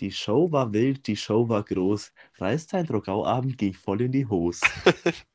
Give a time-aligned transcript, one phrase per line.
[0.00, 2.12] Die Show war wild, die Show war groß.
[2.38, 4.60] Reißt ein Drogauabend ging voll in die Hose.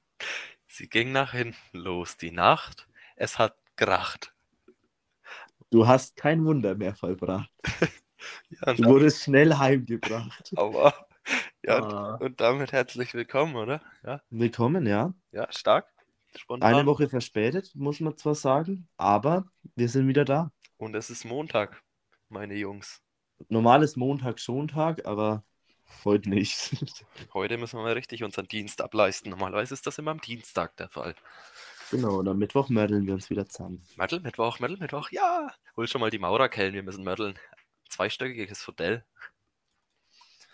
[0.67, 4.33] Sie ging nach hinten los, die Nacht, es hat kracht.
[5.71, 7.49] Du hast kein Wunder mehr vollbracht.
[8.49, 10.51] Ja, Du wurdest schnell heimgebracht.
[10.57, 11.07] Aber,
[11.63, 12.15] ja, Ah.
[12.15, 13.81] und damit herzlich willkommen, oder?
[14.03, 15.13] Ja, Willkommen, ja.
[15.31, 15.87] ja, stark.
[16.35, 16.73] Spontan.
[16.73, 19.45] Eine Woche verspätet, muss man zwar sagen, aber
[19.75, 20.51] wir sind wieder da.
[20.77, 21.83] Und es ist Montag,
[22.29, 23.04] meine Jungs.
[23.49, 25.43] Normales Montag-Schontag, aber
[26.03, 26.71] heute nicht.
[27.33, 29.29] Heute müssen wir mal richtig unseren Dienst ableisten.
[29.29, 31.15] Normalerweise ist das immer am Dienstag der Fall.
[31.91, 33.83] genau, und am Mittwoch mördeln wir uns wieder zusammen.
[33.95, 35.51] Mörtel, Mittwoch, Mörtel, Mittwoch, ja.
[35.75, 37.37] Hol schon mal die Maurerkellen, wir müssen mörteln.
[37.89, 39.05] Zweistöckiges Hotel.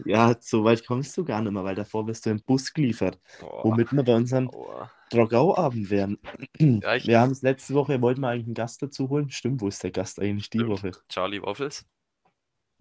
[0.05, 3.19] Ja, so weit kommst du gar nicht mehr, weil davor wirst du im Bus geliefert,
[3.39, 4.91] Boah, womit wir bei unserem aua.
[5.11, 6.17] Drogau-Abend wären.
[6.57, 9.29] Ja, Wir haben es letzte Woche, wollten wir eigentlich einen Gast dazu holen.
[9.29, 10.69] Stimmt, wo ist der Gast eigentlich die Stimmt.
[10.69, 10.91] Woche?
[11.09, 11.85] Charlie Waffles.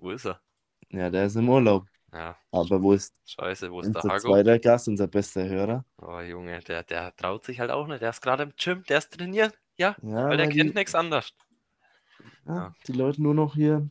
[0.01, 0.41] Wo ist er?
[0.91, 1.87] Ja, der ist im Urlaub.
[2.13, 4.39] Ja, Aber wo ist scheiße, wo ist der Hago?
[4.39, 5.85] zweiter Gast, unser bester Hörer?
[5.99, 8.03] Oh Junge, der, der traut sich halt auch nicht.
[8.03, 9.57] Der ist gerade im Gym, der ist trainiert.
[9.77, 11.33] Ja, Ja, weil der weil kennt die, nichts anderes.
[12.47, 12.75] ja, ja.
[12.87, 13.89] die Leute nur noch hier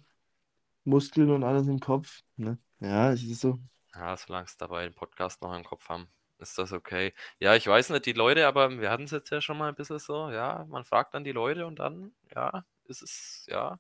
[0.86, 2.22] Muskeln und alles im Kopf.
[2.38, 2.60] Ne?
[2.80, 3.60] Ja, es ist so.
[3.96, 6.08] Ja, solange es dabei den Podcast noch im Kopf haben,
[6.38, 7.14] ist das okay.
[7.40, 9.76] Ja, ich weiß nicht, die Leute, aber wir hatten es jetzt ja schon mal ein
[9.76, 13.80] bisschen so, ja, man fragt dann die Leute und dann, ja, ist es, ja,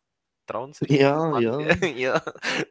[0.49, 1.57] trauen sich Ja, ja.
[1.57, 2.23] manche, ja,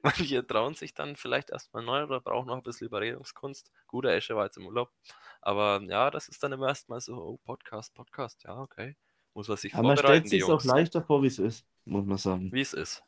[0.03, 3.71] manche trauen sich dann vielleicht erstmal neu oder brauchen noch ein bisschen Überredungskunst.
[3.87, 4.93] Guter Esche war jetzt im Urlaub,
[5.41, 8.97] aber ja, das ist dann immer erstmal so, oh, Podcast, Podcast, ja, okay.
[9.35, 10.65] Muss man sich Aber man vorbereiten, stellt die sich auch Jungs.
[10.65, 12.53] leichter vor, wie es ist, muss man sagen.
[12.53, 13.03] Wie es ist.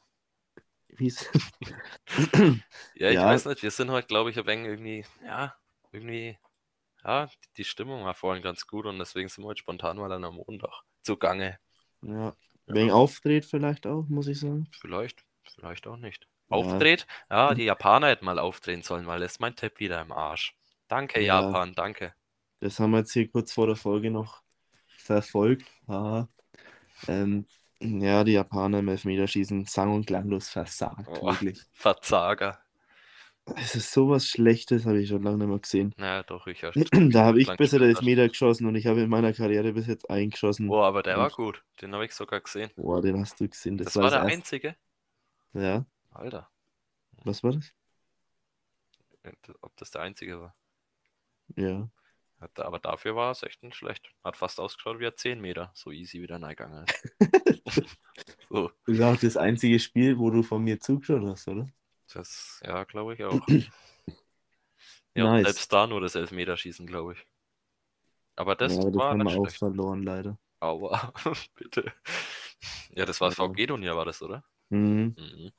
[0.88, 1.28] Wie es
[2.94, 3.26] Ja, ich Ja.
[3.26, 5.54] weiß nicht, wir sind heute, glaube ich, ein wenig irgendwie, ja,
[5.92, 6.38] irgendwie,
[7.04, 10.24] ja, die Stimmung war vorhin ganz gut und deswegen sind wir heute spontan mal dann
[10.24, 11.58] am Montag zugange.
[12.02, 12.34] ja.
[12.72, 14.68] Wegen aufdreht vielleicht auch, muss ich sagen.
[14.80, 16.26] Vielleicht, vielleicht auch nicht.
[16.48, 17.06] Aufdreht?
[17.30, 20.56] Ja, die Japaner hätten mal aufdrehen sollen, weil das ist mein Tipp wieder im Arsch.
[20.88, 21.40] Danke, Ja.
[21.42, 22.14] Japan, danke.
[22.58, 24.42] Das haben wir jetzt hier kurz vor der Folge noch
[24.88, 25.66] verfolgt.
[27.08, 27.46] Ähm,
[27.80, 31.08] ja, die Japaner im Elfmeterschießen sang- und klanglos versagt.
[31.08, 31.26] Oh.
[31.26, 31.62] Wirklich.
[31.72, 32.58] Verzager.
[33.56, 35.92] Es ist sowas Schlechtes, habe ich schon lange nicht mehr gesehen.
[35.96, 36.70] Naja, doch, ich ja.
[37.10, 37.80] Da habe ich gespielt hast.
[37.80, 40.68] Elfmeter geschossen und ich habe in meiner Karriere bis jetzt eingeschossen.
[40.68, 41.64] Oh, aber der war Und- gut.
[41.80, 42.70] Den habe ich sogar gesehen.
[42.76, 43.76] Boah, den hast du gesehen.
[43.76, 44.76] Das, Das, war war das der erste- einzige.
[45.52, 46.48] Ja, Alter,
[47.24, 47.72] was war das?
[49.60, 50.54] ob das der einzige war.
[51.56, 51.90] Ja.
[52.54, 54.10] Aber dafür war es echt nicht schlecht.
[54.24, 55.70] Hat fast ausgeschaut wie ein 10 Meter.
[55.74, 57.96] So easy wieder reingegangen ist.
[58.48, 61.68] so, Das ist auch das einzige Spiel, wo du von mir zugeschaut hast, oder?
[62.14, 63.46] Das, ja, glaube ich auch.
[65.14, 65.46] Ja, Nice.
[65.48, 67.26] selbst da nur das Elfmeterschießen, glaube ich.
[68.36, 69.58] Aber das ja, das war haben wir auch schlecht.
[69.58, 70.38] verloren, leider.
[70.60, 71.12] Aua,
[71.56, 71.92] bitte.
[72.94, 73.44] Ja, das war das Ja.
[73.46, 74.44] VG-Turnier, war das, oder?
[74.68, 75.16] Mhm.
[75.18, 75.50] Mhm.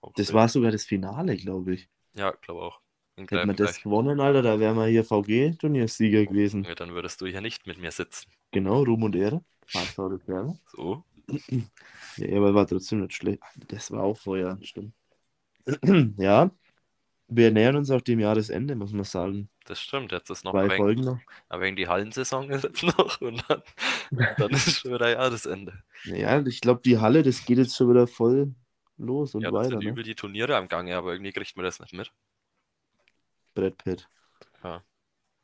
[0.00, 1.88] Auch Das war sogar das Finale, glaube ich.
[2.14, 2.80] Ja, glaube auch.
[3.16, 6.64] Hätten wir das gewonnen, Alter, da wären wir hier VG-Turniersieger gewesen.
[6.64, 8.30] Ja, dann würdest du hier nicht mit mir sitzen.
[8.52, 9.42] Genau, Ruhm und Ehre.
[10.72, 11.04] So.
[12.16, 13.42] Ja, aber war trotzdem nicht schlecht.
[13.68, 14.92] Das war auch vorher, stimmt.
[16.18, 16.50] ja,
[17.28, 19.50] wir nähern uns auch dem Jahresende, muss man sagen.
[19.66, 21.20] Das stimmt, jetzt ist noch Zwei ein wenig, Folgen noch.
[21.50, 23.62] ein wenig die Hallensaison ist jetzt noch und dann,
[24.38, 25.82] dann ist schon wieder Jahresende.
[26.04, 28.54] Ja, ich glaube, die Halle, das geht jetzt schon wieder voll
[28.96, 29.90] los und Ja, das weiter, sind ne?
[29.90, 32.10] übel die Turniere am Gange, aber irgendwie kriegt man das nicht mit.
[33.54, 34.08] Brett Pitt.
[34.64, 34.82] Ja.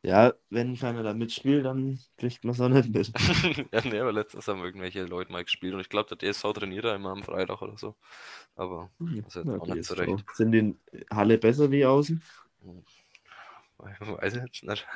[0.04, 3.12] Ja, wenn keiner da mitspielt, dann kriegt man es auch nicht mit.
[3.72, 6.84] ja, nee, aber letztens haben irgendwelche Leute mal gespielt und ich glaube, der DSV trainiert
[6.84, 7.96] da immer am Freitag oder so.
[8.56, 8.90] Aber
[9.22, 9.94] das ist jetzt Ja, auch nicht so DSV.
[9.94, 10.24] recht.
[10.32, 10.76] Sind die
[11.10, 12.22] Halle besser wie außen?
[13.78, 14.86] Weiß ich jetzt nicht.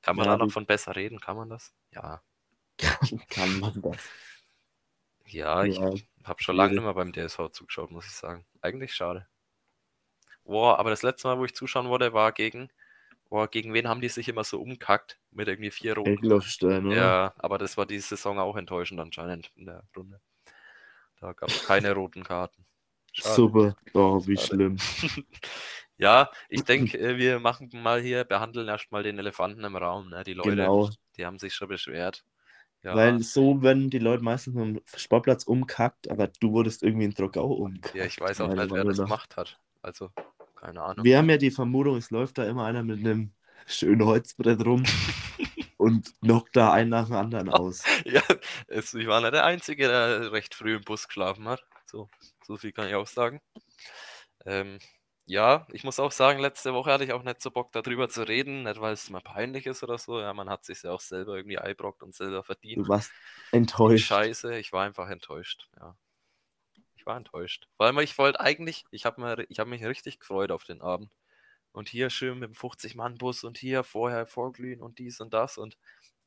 [0.00, 1.20] Kann man Ja, da noch von besser reden?
[1.20, 1.74] Kann man das?
[1.92, 2.22] Ja.
[3.30, 4.12] Kann man das.
[5.26, 5.90] Ja, ich Ja,
[6.24, 8.46] habe schon lange nicht mehr beim DSV zugeschaut, muss ich sagen.
[8.62, 9.26] Eigentlich schade.
[10.44, 12.70] Boah, aber das letzte Mal, wo ich zuschauen wollte, war gegen.
[13.28, 15.18] Boah, gegen wen haben die sich immer so umkackt?
[15.32, 16.12] Mit irgendwie vier roten.
[16.12, 16.96] Eckloffstein, oder?
[16.96, 20.20] Ja, aber das war diese Saison auch enttäuschend anscheinend in der Runde.
[21.20, 22.64] Da gab es keine roten Karten.
[23.12, 23.34] Schade.
[23.34, 23.76] Super.
[23.94, 24.46] Oh, wie Schade.
[24.46, 24.76] schlimm.
[25.98, 30.10] Ja, ich denke, äh, wir machen mal hier, behandeln erstmal den Elefanten im Raum.
[30.10, 30.24] Ne?
[30.24, 30.90] Die Leute, Genau.
[31.16, 32.22] die haben sich schon beschwert.
[32.82, 37.14] Ja, Weil so werden die Leute meistens am Sportplatz umkackt, aber du wurdest irgendwie in
[37.14, 37.94] Drogau umkackt.
[37.94, 39.58] ja, ich weiß auch nicht, wer das gemacht hat.
[39.80, 40.10] Also,
[40.56, 41.04] keine Ahnung.
[41.04, 43.32] Wir haben ja die Vermutung, es läuft da immer einer mit einem
[43.66, 44.84] schönen Holzbrett rum
[45.76, 47.82] und knockt da einen nach dem anderen aus.
[48.04, 48.22] Ja,
[48.68, 51.62] es, ich war nicht der Einzige, der recht früh im Bus geschlafen hat.
[51.86, 52.08] So,
[52.44, 53.40] so viel kann ich auch sagen.
[54.44, 54.78] Ähm,
[55.28, 58.22] ja, ich muss auch sagen, letzte Woche hatte ich auch nicht so Bock darüber zu
[58.22, 60.20] reden, nicht weil es mal peinlich ist oder so.
[60.20, 62.84] Ja, man hat sich ja auch selber irgendwie einbrockt und selber verdient.
[62.84, 63.10] Du warst
[63.50, 64.06] enttäuscht.
[64.06, 65.68] Scheiße, ich war einfach enttäuscht.
[65.80, 65.96] Ja.
[67.06, 67.68] Ich war enttäuscht.
[67.76, 71.12] Vor allem, ich wollte eigentlich, ich habe hab mich richtig gefreut auf den Abend.
[71.70, 75.56] Und hier schön mit dem 50-Mann-Bus und hier vorher vorglühen und dies und das.
[75.56, 75.78] Und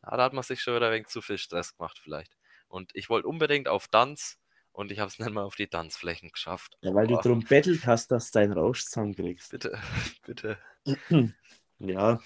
[0.03, 2.37] ja, da hat man sich schon wieder ein wenig zu viel Stress gemacht, vielleicht.
[2.69, 4.39] Und ich wollte unbedingt auf Tanz
[4.71, 6.77] und ich habe es nicht mal auf die Tanzflächen geschafft.
[6.79, 7.21] Ja, weil Boah.
[7.21, 9.51] du drum bettelt hast, dass du deinen Rausch zusammenkriegst.
[9.51, 9.77] Bitte,
[10.25, 10.57] bitte.
[11.81, 12.19] Ja.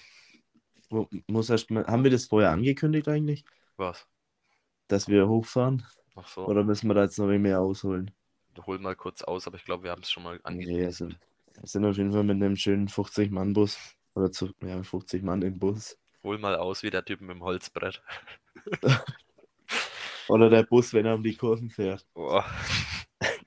[1.28, 3.44] Muss erst mal, haben wir das vorher angekündigt eigentlich,
[3.76, 4.06] Was?
[4.88, 5.84] dass wir hochfahren?
[6.16, 8.12] Ach so, Oder müssen wir da jetzt noch mehr ausholen?
[8.66, 10.86] Hol mal kurz aus, aber ich glaube, wir haben es schon mal Nee, angekündigt.
[10.86, 13.78] also, wir sind auf jeden Fall mit einem schönen 50-Mann-Bus.
[14.14, 15.98] Oder zu, ja, 50 Mann im Bus.
[16.22, 18.02] Hol mal aus wie der Typ mit dem Holzbrett.
[20.28, 22.06] Oder der Bus, wenn er um die Kurven fährt.
[22.14, 22.44] Boah.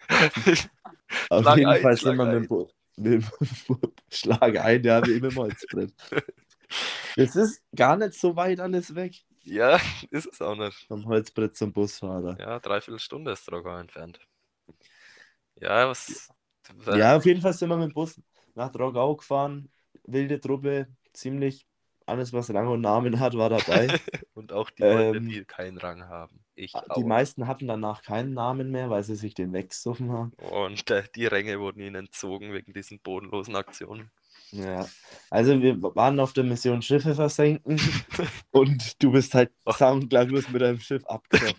[1.30, 2.68] Auf Schlag jeden ein, Fall sind wir mit dem Bu-
[2.98, 3.24] mit dem
[4.12, 5.94] Schlag ein, ja, wie immer im Holzbrett.
[7.16, 9.80] Es ist gar nicht so weit alles weg ja,
[10.12, 10.86] ist es auch nicht.
[10.88, 12.38] vom Holzbrett zum Busfahrer.
[12.40, 14.20] Ja, dreiviertel Stunde ist Drogau entfernt.
[15.62, 16.30] Ja, was.
[16.92, 18.22] Ja, auf jeden Fall sind wir mit dem Bus
[18.56, 19.72] nach Drogau gefahren.
[20.04, 21.68] Wilde Truppe, ziemlich
[22.06, 23.88] alles, was Rang und Namen hat, war dabei.
[24.34, 26.46] Und auch die Leute, Ähm, die keinen Rang haben.
[26.56, 27.04] Ich die auch.
[27.04, 30.34] meisten hatten danach keinen Namen mehr, weil sie sich den weggesoffen haben.
[30.38, 34.10] Und äh, die Ränge wurden ihnen entzogen wegen diesen bodenlosen Aktionen.
[34.52, 34.88] Ja,
[35.30, 37.80] also wir waren auf der Mission Schiffe versenken
[38.52, 39.74] und du bist halt Oh.
[39.92, 41.04] und klanglos mit deinem Schiff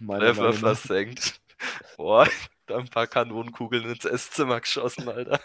[0.01, 0.55] Meinung nach.
[0.55, 1.41] versenkt.
[1.97, 2.29] Boah,
[2.71, 5.41] da ein paar Kanonenkugeln ins Esszimmer geschossen, Alter.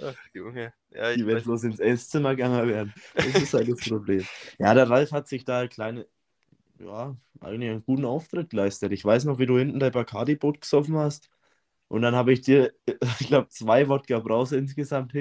[0.00, 0.72] Ach, Junge.
[0.90, 2.94] Ja, ich Die, weiß, bloß ins Esszimmer gegangen wären.
[3.20, 4.28] Das ist halt das Problem.
[4.58, 6.06] Ja, der Ralf hat sich da eine kleine,
[6.80, 8.92] ja, eigentlich einen guten Auftritt geleistet.
[8.92, 11.30] Ich weiß noch, wie du hinten dein Bacardi-Boot gesoffen hast.
[11.88, 12.74] Und dann habe ich dir,
[13.20, 15.12] ich glaube, zwei Wodka Brause insgesamt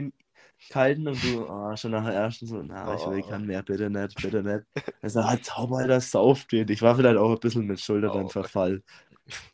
[0.69, 3.29] hingehalten und du ah, schon nach der ersten so, na, ich will Oh.
[3.29, 4.65] keinen mehr, bitte nicht, bitte nicht.
[5.01, 6.69] Er sagt, ah, Zauber, das wird.
[6.69, 8.29] Ich war vielleicht auch ein bisschen mit Schulter beim Oh.
[8.29, 8.83] Verfall.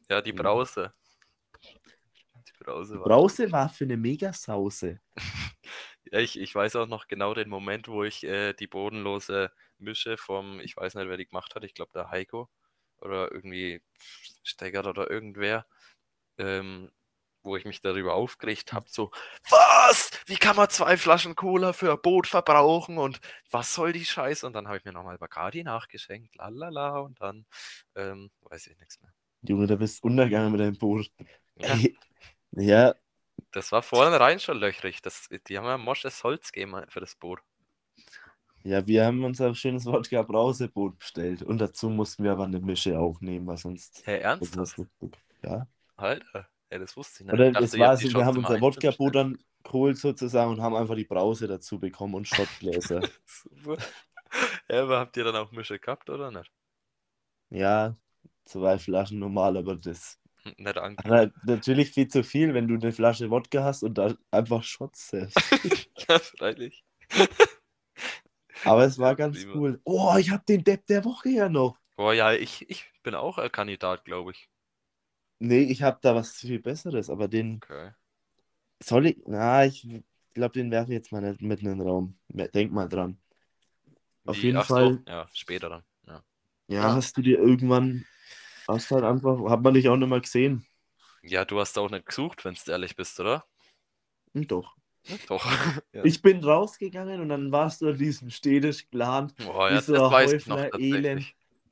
[0.10, 0.94] ja, die Brause.
[2.48, 3.06] Die Brause war.
[3.08, 5.00] Brause war für eine Megasause.
[6.12, 10.18] Ja, ich, ich weiß auch noch genau den Moment, wo ich äh, die bodenlose Mische
[10.18, 12.50] vom, ich weiß nicht, wer die gemacht hat, ich glaube der Heiko
[13.00, 13.84] oder irgendwie
[14.44, 15.68] Steggert oder irgendwer,
[16.40, 16.90] ähm,
[17.50, 19.12] wo ich mich darüber aufgeregt habe, so,
[19.50, 20.12] was?
[20.25, 23.19] Wie kann man zwei Flaschen Cola für ein Boot verbrauchen und
[23.51, 24.46] was soll die Scheiße?
[24.48, 27.46] Und dann habe ich mir nochmal Bacardi nachgeschenkt, lalala, und dann
[27.96, 29.12] ähm, weiß ich nichts mehr.
[29.42, 31.12] Junge, da bist du untergegangen mit deinem Boot.
[31.56, 31.74] Ja.
[31.74, 31.98] Ey,
[32.51, 32.96] ja,
[33.52, 35.02] Das war vornherein schon löchrig.
[35.02, 37.40] Das, die haben ja mosches Holz gegeben für das Boot.
[38.63, 41.44] Ja, wir haben uns ein schönes Wodka Brauseboot bestellt.
[41.44, 44.06] Und dazu mussten wir aber eine Mische auch nehmen, weil sonst.
[44.06, 44.81] Hä, ernsthaft?
[45.44, 45.68] Ja.
[45.95, 47.39] Alter, ey, das wusste ich nicht.
[47.39, 49.98] Oder Ich dachte, es ihr war habt die so, wir haben unser Wodka-Boot dann geholt
[49.98, 53.01] sozusagen und haben einfach die Brause dazu bekommen und Schottgläser.
[53.25, 53.77] Super.
[54.69, 56.51] Ja, aber habt ihr dann auch Mische gehabt oder nicht?
[57.50, 57.95] ja,
[58.45, 60.19] zwei Flaschen normal, aber das.
[60.44, 64.16] Hm, Nicht Aber natürlich viel zu viel, wenn du eine Flasche Wodka hast und da
[64.31, 65.56] einfach Shots selbst.
[66.10, 66.83] Ja, freilich.
[68.63, 69.54] Aber es war Ja, ganz prima.
[69.54, 69.81] cool.
[69.83, 71.77] Oh, ich habe den Depp der Woche ja noch.
[71.98, 74.50] Boah, ja, ich, ich bin auch ein Kandidat, glaube ich.
[75.40, 77.92] Nee, ich habe da was viel Besseres, aber den Okay.
[78.84, 79.18] soll ich.
[79.26, 79.88] Na, ich
[80.34, 82.18] glaube, den werfe ich jetzt mal nicht mitten in den Raum.
[82.30, 83.20] Denk mal dran.
[84.26, 84.96] Auf Wie- jeden ach Fall.
[85.06, 85.84] So, ja, später dann.
[86.08, 86.24] Ja.
[86.68, 88.06] Ja, hast du dir irgendwann.
[88.68, 89.50] Hast halt einfach.
[89.50, 90.66] Hat man dich auch nicht mal gesehen.
[91.24, 93.46] ja, du hast auch nicht gesucht, wenn du ehrlich bist, oder?
[94.34, 94.76] Hm, doch.
[95.28, 95.44] Doch.
[95.94, 96.04] ja.
[96.04, 99.34] Ich bin rausgegangen und dann warst du an diesem städtisch Plan.
[99.38, 100.60] Boah, ja, so das weiß ich noch.
[100.78, 101.26] Elend.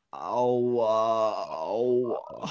[0.09, 2.49] Aua, aua.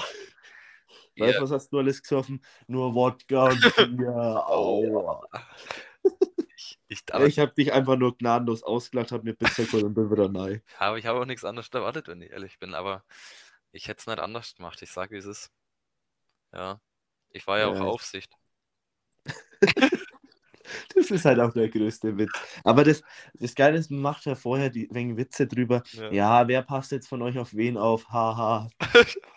[1.17, 2.43] Weißt du, was hast du alles gesoffen?
[2.67, 3.59] Nur Wodka und
[3.97, 4.43] Bier.
[4.47, 5.27] Aua.
[6.53, 10.11] ich, ich, ich habe dich einfach nur gnadenlos ausgelacht, hab mir Pizza geholt und bin
[10.11, 10.61] wieder nein.
[10.77, 12.73] aber ich habe auch nichts anderes erwartet, wenn ich ehrlich bin.
[12.73, 13.03] Aber
[13.71, 14.81] ich hätte es nicht anders gemacht.
[14.81, 15.51] Ich sage, wie es ist.
[16.53, 16.79] Ja.
[17.29, 17.81] Ich war ja auch Ja.
[17.81, 18.31] Aufsicht.
[20.95, 22.31] Das ist halt auch der größte Witz.
[22.63, 23.01] Aber das,
[23.35, 25.83] das Geile ist, man macht ja vorher die wegen Witze drüber.
[25.91, 26.11] Ja.
[26.11, 28.09] Ja, wer passt jetzt von euch auf wen auf?
[28.09, 28.69] Haha.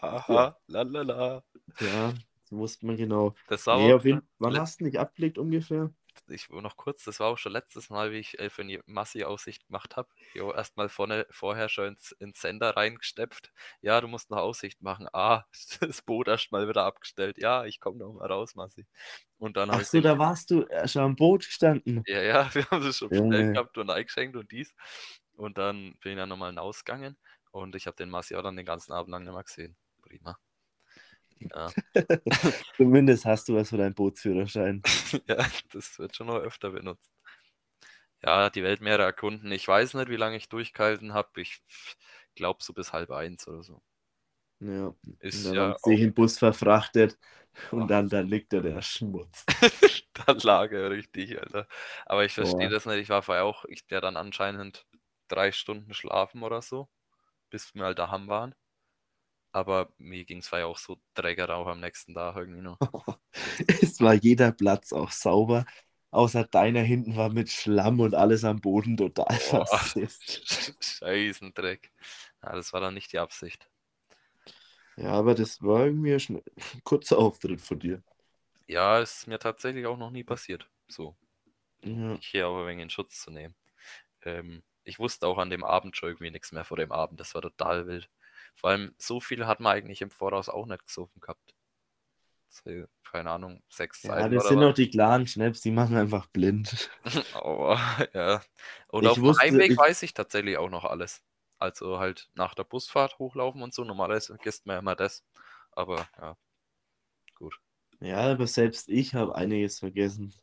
[0.01, 1.45] Haha, lalala.
[1.79, 2.13] Ja,
[2.43, 3.35] das wusste man genau.
[3.49, 5.93] Das war Nee, auf jeden, wann hast du nicht abgelegt ungefähr?
[6.29, 9.67] ich noch kurz, das war auch schon letztes Mal, wie ich äh, für eine Massi-Aussicht
[9.67, 10.09] gemacht habe.
[10.35, 13.53] Jo, erstmal vorne, vorher schon ins, ins Sender reingesteppt.
[13.81, 15.09] Ja, du musst noch Aussicht machen.
[15.13, 15.45] Ah,
[15.81, 17.39] das Boot erstmal wieder abgestellt.
[17.39, 18.87] Ja, ich komme noch mal raus, Massi.
[19.39, 22.07] Und dann Ach so, da warst du äh, schon am Boot gestanden.
[22.07, 23.11] ja, ja, wir haben es schon Junge.
[23.11, 24.75] bestellt gehabt und eingeschenkt und dies.
[25.37, 27.17] Und dann bin ich dann nochmal ausgegangen
[27.51, 29.77] und ich habe den Massi auch dann den ganzen Abend lang nicht mehr gesehen.
[30.03, 30.39] Prima.
[31.41, 31.73] Ja,
[32.77, 34.83] Zumindest hast du was für deinen Bootsführerschein.
[35.27, 37.11] ja, das wird schon noch öfter benutzt.
[38.23, 39.51] Ja, die Weltmeere erkunden.
[39.51, 41.41] Ich weiß nicht, wie lange ich durchgehalten habe.
[41.41, 41.63] Ich
[42.35, 43.83] glaube so bis halb eins oder so.
[44.61, 44.95] Ja.
[45.21, 47.19] Ist und dann ja auch- den Bus verfrachtet
[47.71, 49.45] und dann da liegt da der Schmutz.
[50.27, 51.67] Da lag er richtig, Alter.
[52.05, 52.99] Aber ich verstehe das nicht.
[52.99, 54.85] Ich war vorher auch, ich der dann anscheinend
[55.29, 56.91] drei Stunden schlafen oder so,
[57.51, 58.55] bis wir halt daheim waren.
[59.53, 62.81] Aber mir ging es ja auch so dreckig auch am nächsten Tag irgendwie noch.
[63.83, 65.65] Es war jeder Platz auch sauber,
[66.11, 69.67] außer deiner hinten war mit Schlamm und alles am Boden total Boah.
[69.67, 70.45] versifft.
[70.81, 71.93] Scheißen Dreck.
[72.43, 73.69] Ja, das war dann nicht die Absicht.
[74.97, 76.43] Ja, aber das war irgendwie ein
[76.85, 78.03] kurzer Auftritt von dir.
[78.67, 80.67] Ja, ist mir tatsächlich auch noch nie passiert.
[80.89, 81.15] So,
[81.83, 82.21] Ja.
[82.21, 83.55] ich hier aber wegen in Schutz zu nehmen.
[84.25, 87.21] Ähm, ich wusste auch an dem Abend schon irgendwie nichts mehr vor dem Abend.
[87.21, 88.11] Das war total wild.
[88.61, 91.55] Vor allem, so viel hat man eigentlich im Voraus auch nicht gesoffen gehabt.
[93.11, 96.27] Keine Ahnung, sechs Ja, Seiten das oder sind auch die klaren Schnaps, die machen einfach
[96.27, 96.91] blind.
[97.35, 97.81] Aber
[98.13, 98.43] ja.
[98.89, 101.23] Und Ich auf dem wusste- Heimweg ich- weiß ich tatsächlich auch noch alles.
[101.59, 103.85] Also halt nach der Busfahrt hochlaufen und so.
[103.85, 105.25] Normalerweise vergisst man ja immer das.
[105.73, 106.37] Aber ja,
[108.01, 110.35] Ja, aber selbst ich habe einiges vergessen.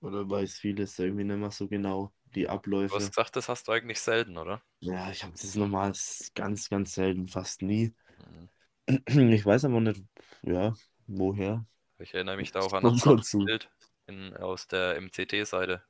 [0.00, 2.96] Oder weiß vieles irgendwie nicht mehr so genau, die du Abläufe.
[2.96, 4.62] hast gesagt, das hast du eigentlich selten, oder?
[4.80, 5.92] Ja, ich habe das normal
[6.34, 7.94] ganz, ganz selten, fast nie.
[8.18, 8.48] Mhm.
[9.34, 10.02] Ich weiß aber nicht,
[10.42, 10.74] ja,
[11.06, 11.66] woher.
[11.98, 13.32] Ich erinnere mich da auch an das.
[13.32, 13.70] Bild
[14.06, 15.82] in, aus der MCT-Seite,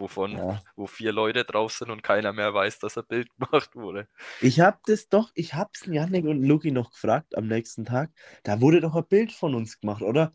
[0.00, 0.62] wovon, Ja.
[0.76, 4.08] wo vier Leute drauf sind und keiner mehr weiß, dass ein Bild gemacht wurde.
[4.38, 8.10] Ich habe das doch, ich hab's Janik und Luki noch gefragt am nächsten Tag.
[8.42, 10.32] Da wurde doch ein Bild von uns gemacht, oder?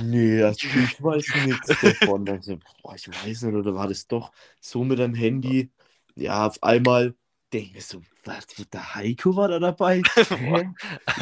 [0.00, 2.24] Nee, also ich weiß nichts davon.
[2.24, 5.72] Dann so, boah, ich weiß nicht, oder war das doch so mit dem Handy?
[6.14, 7.14] Ja, auf einmal
[7.52, 10.02] denke so, was, der Heiko war da dabei?
[10.30, 10.70] Hä?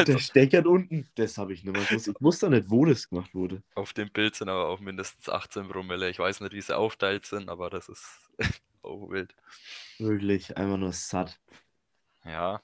[0.06, 1.08] Der steckert unten.
[1.14, 2.08] Das habe ich nicht mehr gewusst.
[2.08, 3.62] Ich wusste nicht, wo das gemacht wurde.
[3.74, 6.08] Auf dem Bild sind aber auch mindestens 18 Promille.
[6.10, 8.30] Ich weiß nicht, wie sie aufteilt sind, aber das ist
[8.82, 9.34] auch wild.
[9.98, 11.38] Wirklich, einfach nur satt.
[12.24, 12.60] Ja,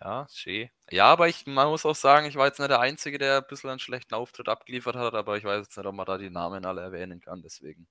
[0.00, 0.70] ja, schön.
[0.90, 3.46] Ja, aber ich, man muss auch sagen, ich war jetzt nicht der Einzige, der ein
[3.48, 6.30] bisschen einen schlechten Auftritt abgeliefert hat, aber ich weiß jetzt nicht, ob man da die
[6.30, 7.86] Namen alle erwähnen kann, deswegen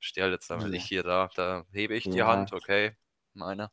[0.00, 0.70] stehe halt jetzt damit Ja.
[0.70, 1.30] nicht hier da.
[1.34, 2.26] Da hebe ich die Ja.
[2.26, 2.96] Hand, okay,
[3.34, 3.70] meiner.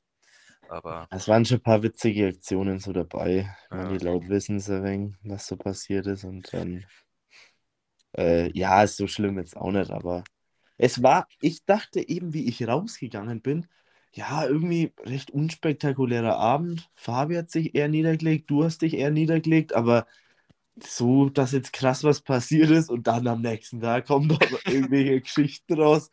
[0.69, 3.55] Aber Es waren schon ein paar witzige Aktionen so dabei.
[3.71, 3.89] Ja.
[3.89, 6.23] die Leute wissen es ein wenig, was so passiert ist.
[6.23, 6.85] Und dann,
[8.17, 10.23] äh, ja, ist so schlimm jetzt auch nicht, aber
[10.77, 13.67] es war, ich dachte eben, wie ich rausgegangen bin,
[14.11, 16.89] ja, irgendwie recht unspektakulärer Abend.
[16.95, 20.05] Fabi hat sich eher niedergelegt, du hast dich eher niedergelegt, aber
[20.83, 25.21] so, dass jetzt krass was passiert ist und dann am nächsten Tag kommen doch irgendwelche
[25.21, 26.09] Geschichten raus.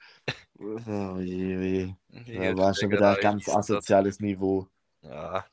[0.60, 1.94] Oh je, je.
[2.26, 4.68] Da war schon wieder ein ganz asoziales Niveau.
[5.02, 5.46] Ja.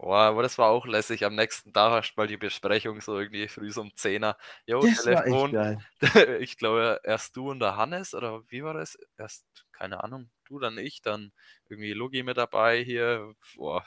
[0.00, 1.24] Oh, aber das war auch lässig.
[1.24, 4.36] Am nächsten Tag hast du mal die Besprechung so irgendwie früh so um 10er.
[4.66, 5.52] Jo, Das war echt Telefon.
[5.52, 5.78] geil.
[6.40, 8.96] Ich glaube, erst du und der Hannes, oder wie war das?
[9.16, 11.32] Erst, keine Ahnung, du, dann ich, dann
[11.68, 13.34] irgendwie Lugi mit dabei hier.
[13.56, 13.84] Boah,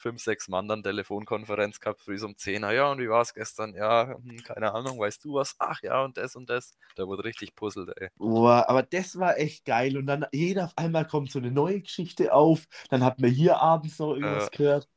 [0.00, 2.72] fünf, sechs Mann dann Telefonkonferenz gehabt, früh so um 10er.
[2.72, 3.74] Ja, und wie war es gestern?
[3.74, 5.54] Ja, hm, keine Ahnung, weißt du was?
[5.58, 6.72] Ach ja, und das und das.
[6.96, 8.08] Da wurde richtig puzzelt, ey.
[8.16, 9.96] Boah, aber das war echt geil.
[9.96, 12.66] Und dann jeder auf einmal kommt so eine neue Geschichte auf.
[12.90, 14.58] Dann hat man hier abends noch irgendwas Ja.
[14.58, 14.88] gehört.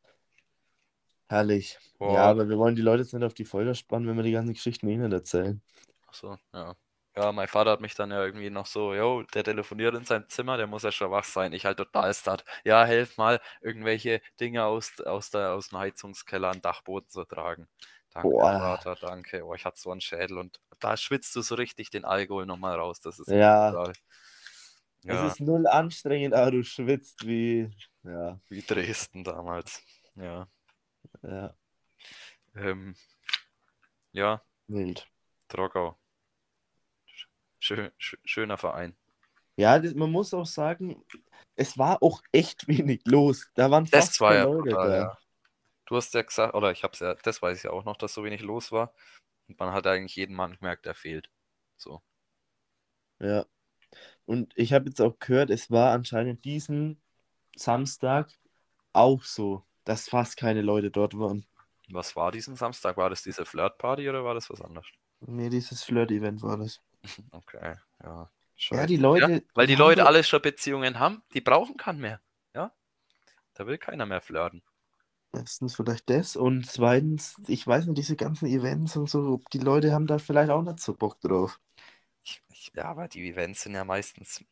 [1.30, 1.78] Herrlich.
[1.98, 2.14] Boah.
[2.14, 4.32] Ja, aber wir wollen die Leute jetzt nicht auf die Folter spannen, wenn wir die
[4.32, 5.62] ganzen Geschichten eh nicht erzählen.
[6.08, 6.76] Ach so, ja.
[7.16, 10.28] Ja, mein Vater hat mich dann ja irgendwie noch so, yo, der telefoniert in seinem
[10.30, 11.54] Zimmer, der muss ja schon wach sein.
[11.54, 12.44] Ich halt total start.
[12.64, 17.24] Ja, helf mal, irgendwelche Dinge aus, aus, der, aus dem Heizungskeller an den Dachboden zu
[17.26, 17.68] tragen.
[18.14, 18.58] Danke, Boah.
[18.58, 19.44] Vater, danke.
[19.46, 22.76] Oh, ich hatte so einen Schädel und da schwitzt du so richtig den Alkohol nochmal
[22.80, 23.00] raus.
[23.00, 23.72] Das ist Ja.
[23.72, 23.94] brutal.
[25.04, 27.70] Ja, Es ist null anstrengend, aber du schwitzt wie.
[28.04, 29.82] Ja, wie Dresden damals.
[30.16, 30.48] Ja.
[31.24, 31.56] ja,
[32.56, 32.96] Ähm,
[34.14, 35.08] ja, wild.
[35.48, 35.96] Trockau.
[37.64, 38.94] Schön, schö- schöner Verein.
[39.56, 41.02] Ja, das, man muss auch sagen,
[41.56, 43.48] es war auch echt wenig los.
[43.54, 44.98] Da waren Das fast war ja Leute brutal, da.
[44.98, 45.18] ja.
[45.86, 48.14] Du hast ja gesagt, oder ich hab's ja, das weiß ich ja auch noch, dass
[48.14, 48.94] so wenig los war.
[49.48, 51.30] Und man hat eigentlich jeden Mann gemerkt, der fehlt.
[51.78, 52.02] So.
[53.20, 53.46] Ja.
[54.26, 57.02] Und ich habe jetzt auch gehört, es war anscheinend diesen
[57.56, 58.30] Samstag
[58.92, 61.46] auch so, dass fast keine Leute dort waren.
[61.90, 62.98] Was war diesen Samstag?
[62.98, 64.88] War das diese Flirtparty oder war das was anderes?
[65.22, 66.82] Nee, dieses Flirt-Event war das.
[67.32, 68.30] Okay, ja.
[68.72, 68.98] Ja, die.
[68.98, 69.44] Leute.
[69.54, 72.22] Weil die Leute alle schon Beziehungen haben, die brauchen keinen mehr.
[72.56, 72.72] Ja?
[73.56, 74.64] Da will keiner mehr flirten.
[75.34, 79.92] Erstens vielleicht das und zweitens, ich weiß nicht, diese ganzen Events und so, die Leute
[79.92, 81.60] haben da vielleicht auch nicht so Bock drauf.
[82.24, 84.44] Ich, ich, ja, aber die Events sind ja meistens,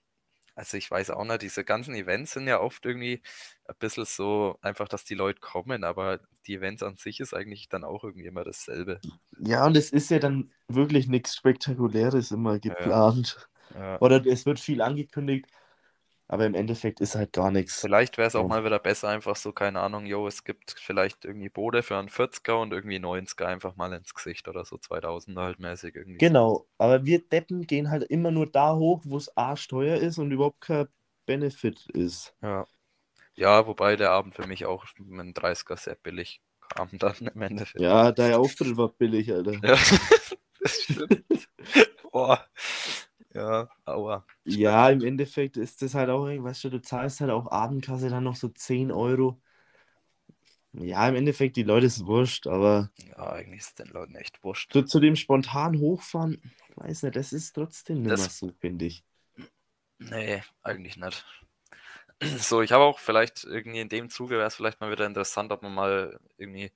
[0.62, 3.24] also ich weiß auch nicht, diese ganzen Events sind ja oft irgendwie
[3.68, 7.68] ein bisschen so, einfach, dass die Leute kommen, aber die Events an sich ist eigentlich
[7.68, 9.02] dann auch irgendwie immer dasselbe.
[9.40, 13.50] Ja, und es ist ja dann wirklich nichts Spektakuläres immer geplant.
[13.74, 14.00] Ja.
[14.02, 15.48] Oder es wird viel angekündigt.
[16.32, 17.82] Aber im Endeffekt ist halt gar nichts.
[17.82, 21.26] Vielleicht wäre es auch mal wieder besser, einfach so, keine Ahnung, yo, es gibt vielleicht
[21.26, 25.42] irgendwie Bode für einen 40er und irgendwie 90er einfach mal ins Gesicht oder so 2000er
[25.42, 26.20] halt mäßig irgendwie.
[26.20, 30.32] Genau, aber wir Deppen gehen halt immer nur da hoch, wo es arschteuer ist und
[30.32, 30.88] überhaupt kein
[31.26, 32.34] Benefit ist.
[32.42, 32.66] Ja.
[33.34, 37.42] Ja, wobei der Abend für mich auch mit einem 30er sehr billig kam dann im
[37.42, 37.82] Endeffekt.
[37.82, 39.56] Ja, dein Auftritt war billig, Alter.
[39.56, 39.78] Ja,
[40.62, 41.26] das stimmt.
[42.14, 42.46] Boah.
[43.34, 44.26] Ja, aua.
[44.46, 48.24] Ja, im Endeffekt ist das halt auch, weißt du, du zahlst halt auch Abendkasse dann
[48.24, 49.42] noch so 10 Euro.
[50.74, 54.72] Ja, im Endeffekt, die Leute ist wurscht, aber Ja, eigentlich ist den Leuten echt wurscht.
[54.72, 56.42] zu, zu dem spontan hochfahren,
[56.76, 59.04] weiß nicht, das ist trotzdem nicht Das- mehr so, finde ich.
[60.00, 61.26] Nee, eigentlich nicht.
[62.40, 65.52] So, ich habe auch vielleicht irgendwie in dem Zuge wäre es vielleicht mal wieder interessant,
[65.52, 66.72] ob man mal irgendwie.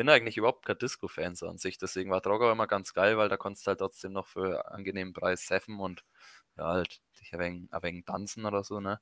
[0.00, 3.18] Ich bin eigentlich überhaupt kein Disco-Fan so an sich, deswegen war Drogau immer ganz geil,
[3.18, 6.06] weil da konntest du halt trotzdem noch für angenehmen Preis seffen und
[6.56, 8.98] ja, halt dich ein wenig, ein wenig tanzen oder so, ne?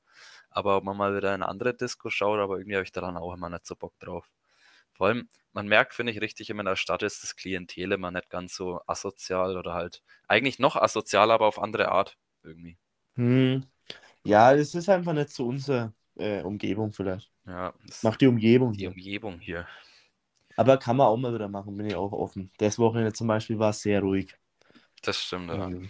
[0.49, 3.15] Aber ob man mal wieder in eine andere Disco schaut, aber irgendwie habe ich daran
[3.15, 4.29] auch immer nicht so Bock drauf.
[4.91, 8.11] Vor allem, man merkt, finde ich, richtig, immer in der Stadt ist das Klientel immer
[8.11, 12.77] nicht ganz so asozial oder halt eigentlich noch asozial, aber auf andere Art irgendwie.
[13.15, 13.63] Hm.
[14.25, 17.31] Ja, es ist einfach nicht so unsere äh, Umgebung vielleicht.
[17.45, 18.89] Ja, Macht die Umgebung die hier.
[18.89, 19.65] Umgebung hier.
[20.59, 22.51] Aber kann man auch mal wieder machen, bin ich auch offen.
[22.57, 24.35] Das Wochenende zum Beispiel war sehr ruhig.
[25.01, 25.67] Das stimmt, ja.
[25.67, 25.89] Ähm,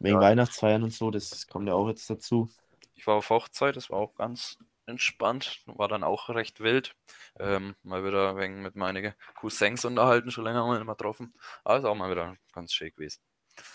[0.00, 0.20] Wegen Ja.
[0.20, 2.48] Weihnachtsfeiern und so, das kommt ja auch jetzt dazu.
[2.94, 6.94] Ich war auf Hochzeit, das war auch ganz entspannt, war dann auch recht wild.
[7.38, 11.32] Ähm, mal wieder wegen mit meinen Cousins unterhalten, schon länger mal nicht mehr getroffen.
[11.64, 13.20] Aber ist auch mal wieder ganz schick gewesen.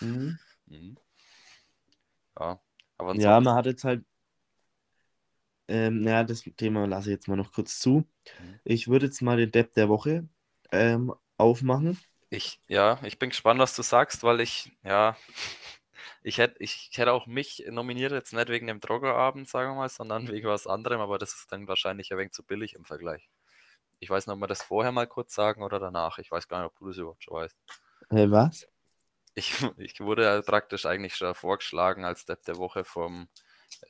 [0.01, 0.37] Mhm.
[0.67, 0.97] Mhm.
[2.39, 2.59] Ja,
[2.97, 4.03] aber Ja, man hat jetzt halt.
[5.69, 8.07] Ähm, naja, das Thema lasse ich jetzt mal noch kurz zu.
[8.39, 8.59] Mhm.
[8.63, 10.27] Ich würde jetzt mal den Depp der Woche
[10.71, 11.99] ähm, aufmachen.
[12.31, 15.15] ich, ja, ich bin gespannt, was du sagst, weil ich, ja,
[16.23, 19.89] ich hätte, ich hätte auch mich nominiert, jetzt nicht wegen dem Drogerabend, sagen wir mal,
[19.89, 23.29] sondern wegen was anderem, aber das ist dann wahrscheinlich ein wenig zu billig im Vergleich.
[23.99, 26.17] Ich weiß nicht, ob wir das vorher mal kurz sagen oder danach.
[26.17, 27.57] Ich weiß gar nicht, ob du das überhaupt schon weißt.
[28.09, 28.67] Äh, was?
[29.35, 33.27] Ich, ich wurde ja praktisch eigentlich schon vorgeschlagen als Depp der Woche vom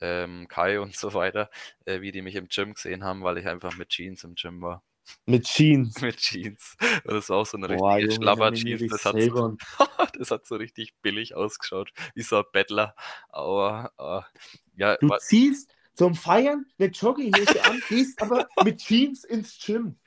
[0.00, 1.50] ähm, Kai und so weiter,
[1.86, 4.62] äh, wie die mich im Gym gesehen haben, weil ich einfach mit Jeans im Gym
[4.62, 4.82] war.
[5.26, 5.94] Mit Jeans.
[6.00, 6.76] Mit Jeans.
[7.04, 8.86] Und das war auch so eine Boah, richtige Schlabber-Jeans.
[8.86, 9.56] Das so,
[10.18, 12.94] das hat so richtig billig ausgeschaut, wie so ein Bettler.
[13.28, 14.40] Aber äh,
[14.80, 19.98] ja, Du wa- ziehst zum Feiern eine Jogginghose an, gehst aber mit Jeans ins Gym.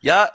[0.00, 0.30] ja,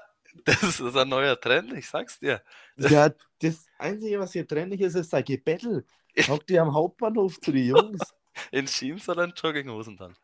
[0.45, 2.41] das ist ein neuer Trend, ich sag's dir.
[2.77, 5.85] Ja, das Einzige, was hier trendig ist, ist ein Gebettel.
[6.27, 8.13] Hockt ihr am Hauptbahnhof zu den Jungs.
[8.51, 10.15] In Jeans oder in Jogginghosen dann.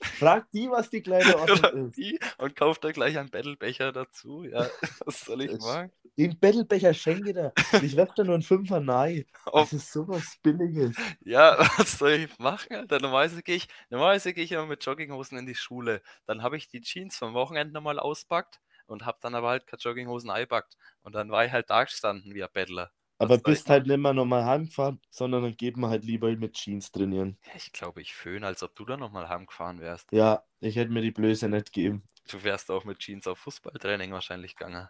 [0.00, 1.96] Frag die, was die Kleiderordnung ist.
[1.96, 4.44] Die und kauft da gleich einen Bettelbecher dazu.
[4.44, 4.68] Ja,
[5.06, 5.90] was soll ich machen?
[6.16, 7.52] Den Bettelbecher schenke dir.
[7.82, 9.24] Ich werf da nur einen Fünfer nein.
[9.46, 10.96] Auf Das ist sowas Billiges.
[11.24, 13.00] Ja, was soll ich machen, Alter?
[13.00, 16.02] Normalerweise gehe ich, normalerweise gehe ich immer mit Jogginghosen in die Schule.
[16.26, 19.80] Dann habe ich die Jeans vom Wochenende nochmal auspackt und habe dann aber halt keine
[19.80, 20.76] Jogginghosen eingepackt.
[21.02, 22.92] Und dann war ich halt da gestanden wie ein Bettler.
[23.18, 26.90] Aber bist halt nicht mehr normal heimgefahren, sondern dann geht man halt lieber mit Jeans
[26.90, 27.38] trainieren.
[27.46, 30.10] Ja, ich glaube, ich föhne, als ob du da nochmal heimgefahren wärst.
[30.12, 32.02] Ja, ich hätte mir die Blöße nicht gegeben.
[32.28, 34.88] Du wärst auch mit Jeans auf Fußballtraining wahrscheinlich gegangen.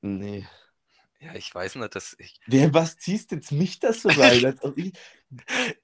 [0.00, 0.46] Nee.
[1.18, 4.44] Ja, ich weiß nicht, dass ich, Wer, was ziehst jetzt mich das so rein?
[4.44, 4.92] Als ob ich,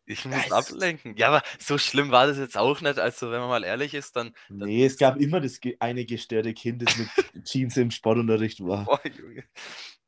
[0.04, 0.52] ich muss Was?
[0.52, 1.16] ablenken.
[1.16, 2.98] Ja, aber so schlimm war das jetzt auch nicht.
[2.98, 4.34] Also, wenn man mal ehrlich ist, dann.
[4.48, 7.08] dann nee, es gab immer das eine gestörte Kind, das mit
[7.44, 8.84] Jeans im Sportunterricht war.
[8.86, 9.44] Boah, Junge.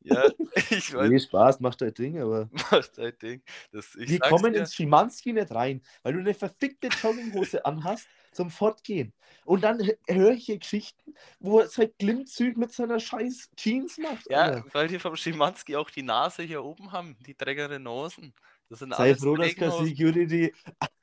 [0.04, 0.22] Ja,
[0.70, 2.48] ich weiß, Nee, Spaß, macht dein Ding, aber.
[2.70, 3.42] mach dein Ding.
[3.72, 4.60] Das, ich Wir kommen dir.
[4.60, 9.14] ins Schimanski nicht rein, weil du eine verfickte Jogginghose anhast zum Fortgehen.
[9.44, 14.28] Und dann höre ich hier Geschichten, wo er sein Glimmzüg mit seiner scheiß Jeans macht.
[14.28, 14.64] Ja, Alter.
[14.72, 18.34] weil die vom Schimanski auch die Nase hier oben haben, die trägere Nosen.
[18.68, 19.86] Das sind Sei alles froh, dass kein Regenhosen.
[19.86, 20.54] Security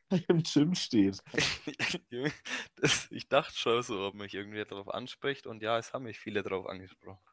[0.27, 1.19] im Gym steht.
[2.75, 6.19] Das, ich dachte schon so, ob mich irgendwie darauf anspricht und ja, es haben mich
[6.19, 7.30] viele darauf angesprochen.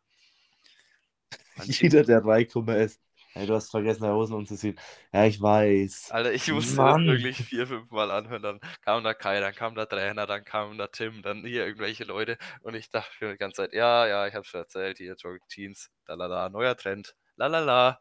[1.65, 3.01] Jeder, der reinkommen ist.
[3.33, 4.79] Hey, du hast vergessen, deine Hosen umzuziehen.
[5.13, 6.11] Ja, ich weiß.
[6.11, 7.07] Alter, ich musste Mann.
[7.07, 8.43] das wirklich vier, fünf Mal anhören.
[8.43, 12.05] Dann kam der Kai, dann kam der Trainer, dann kam der Tim, dann hier irgendwelche
[12.05, 12.39] Leute.
[12.63, 15.39] Und ich dachte mir die ganze Zeit, ja, ja, ich hab's schon erzählt, hier Jogger
[15.49, 18.01] Jeans, lalala, neuer Trend, lalala.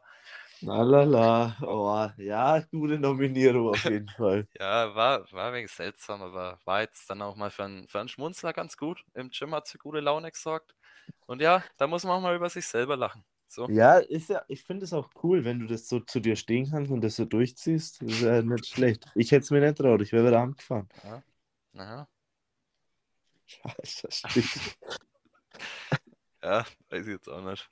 [0.60, 1.56] Lalala.
[1.62, 4.48] Oh, ja, gute Nominierung auf jeden Fall.
[4.58, 8.00] Ja, war, war ein wenig seltsam, aber war jetzt dann auch mal für einen, für
[8.00, 9.04] einen Schmunzler ganz gut.
[9.14, 10.74] Im Gym hat für gute Laune gesorgt.
[11.26, 13.24] Und ja, da muss man auch mal über sich selber lachen.
[13.46, 13.66] So.
[13.68, 16.70] Ja, ist ja, ich finde es auch cool, wenn du das so zu dir stehen
[16.70, 18.02] kannst und das so durchziehst.
[18.02, 19.06] Das ist ja nicht schlecht.
[19.14, 20.88] Ich hätte es mir nicht traut, ich wäre wieder heimgefahren.
[21.72, 22.06] Naja,
[23.48, 24.78] Scheiße, stimmt.
[26.42, 27.70] ja, weiß ich jetzt auch nicht.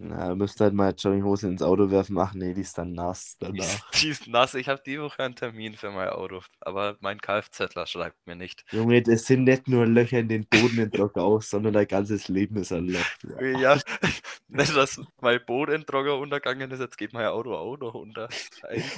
[0.00, 2.16] Na, müsste halt mal Jogginghose ins Auto werfen.
[2.18, 3.64] Ach nee, die ist dann nass Die danach.
[3.64, 4.54] ist, die ist nass.
[4.54, 8.64] Ich habe die Woche einen Termin für mein Auto, aber mein Kfzler schreibt mir nicht.
[8.70, 12.28] Junge, das sind nicht nur Löcher in den Boden in Druck aus, sondern dein ganzes
[12.28, 13.04] Leben ist ein Loch.
[13.40, 13.76] Ja,
[14.48, 18.28] nicht, dass mein Boot in Trogger untergegangen ist, jetzt geht mein Auto auch noch unter.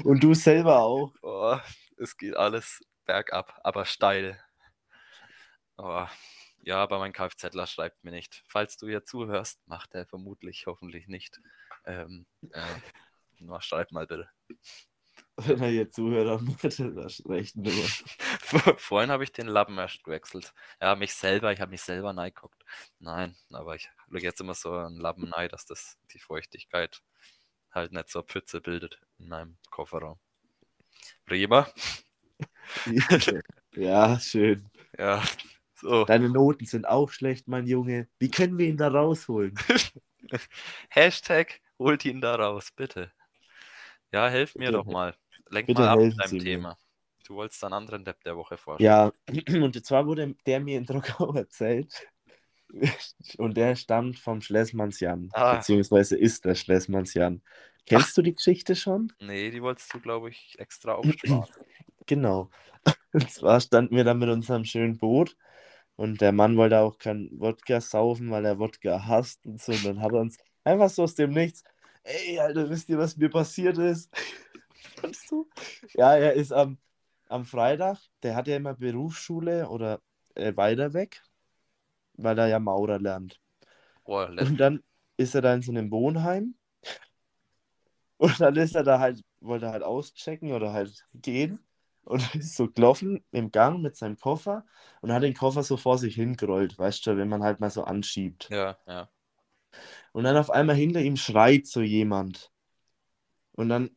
[0.05, 1.15] Und du selber auch.
[1.23, 1.57] Oh,
[1.97, 4.39] es geht alles bergab, aber steil.
[5.79, 6.05] Oh,
[6.63, 8.43] ja, aber mein Kfzler schreibt mir nicht.
[8.49, 11.41] Falls du hier zuhörst, macht er vermutlich, hoffentlich nicht.
[11.85, 12.81] Ähm, äh,
[13.39, 14.29] na, schreib mal bitte.
[15.37, 17.73] Wenn er hier zuhört, dann macht er das recht nur.
[18.79, 20.53] Vorhin habe ich den Lappen erst gewechselt.
[20.81, 22.63] Ja, mich selber, ich habe mich selber reingeguckt.
[22.99, 27.01] Nein, aber ich lege jetzt immer so einen Lappen rein, dass das die Feuchtigkeit
[27.71, 30.19] halt nicht so Pfütze bildet in meinem Kofferraum.
[31.27, 31.69] Prima.
[33.77, 34.69] Ja, schön.
[34.99, 35.23] Ja,
[35.81, 36.05] so.
[36.05, 38.09] Deine Noten sind auch schlecht, mein Junge.
[38.19, 39.55] Wie können wir ihn da rausholen?
[40.91, 43.11] Hashtag holt ihn da raus, bitte.
[44.13, 45.15] Ja, helft mir Bitte, doch mal.
[45.51, 46.43] Lenk bitte mal ab mit deinem mir.
[46.43, 46.79] Thema.
[47.27, 49.13] Du wolltest einen anderen Depp der Woche vorstellen.
[49.29, 52.07] Ja, und zwar wurde der mir in Druckau erzählt.
[53.39, 55.57] Und der stammt vom Schlesmannsjan, Ah.
[55.57, 57.43] beziehungsweise ist der Schlesmannsjan.
[57.87, 59.13] Kennst du die Geschichte schon?
[59.21, 61.47] Nee, die wolltest du, glaube ich, extra aufsparen.
[62.07, 62.51] Genau.
[63.13, 65.37] Und zwar standen wir dann mit unserem schönen Boot
[66.01, 69.73] und der Mann wollte auch kein Wodka saufen, weil er Wodka hasst und so.
[69.73, 71.63] Und dann hat er uns einfach so aus dem Nichts,
[72.05, 74.11] ey, Alter, wisst ihr, was mir passiert ist?
[74.97, 75.51] Kannst du?
[75.95, 76.79] Ja, er ist am,
[77.29, 80.01] am Freitag, der hat ja immer Berufsschule oder
[80.35, 81.23] äh, weiter weg,
[82.15, 83.41] weil er ja Maurer lernt.
[84.27, 84.83] Let- Und dann
[85.19, 86.57] ist er da in so einem Wohnheim.
[88.19, 91.59] Und dann ist er da halt, wollte halt auschecken oder halt gehen.
[92.11, 94.65] Und ist so gelaufen im Gang mit seinem Koffer
[95.01, 97.85] und hat den Koffer so vor sich hingerollt, weißt du, wenn man halt mal so
[97.85, 98.49] anschiebt.
[98.51, 99.09] ja, ja.
[100.13, 102.51] Und dann auf einmal hinter ihm schreit so jemand.
[103.53, 103.91] Und dann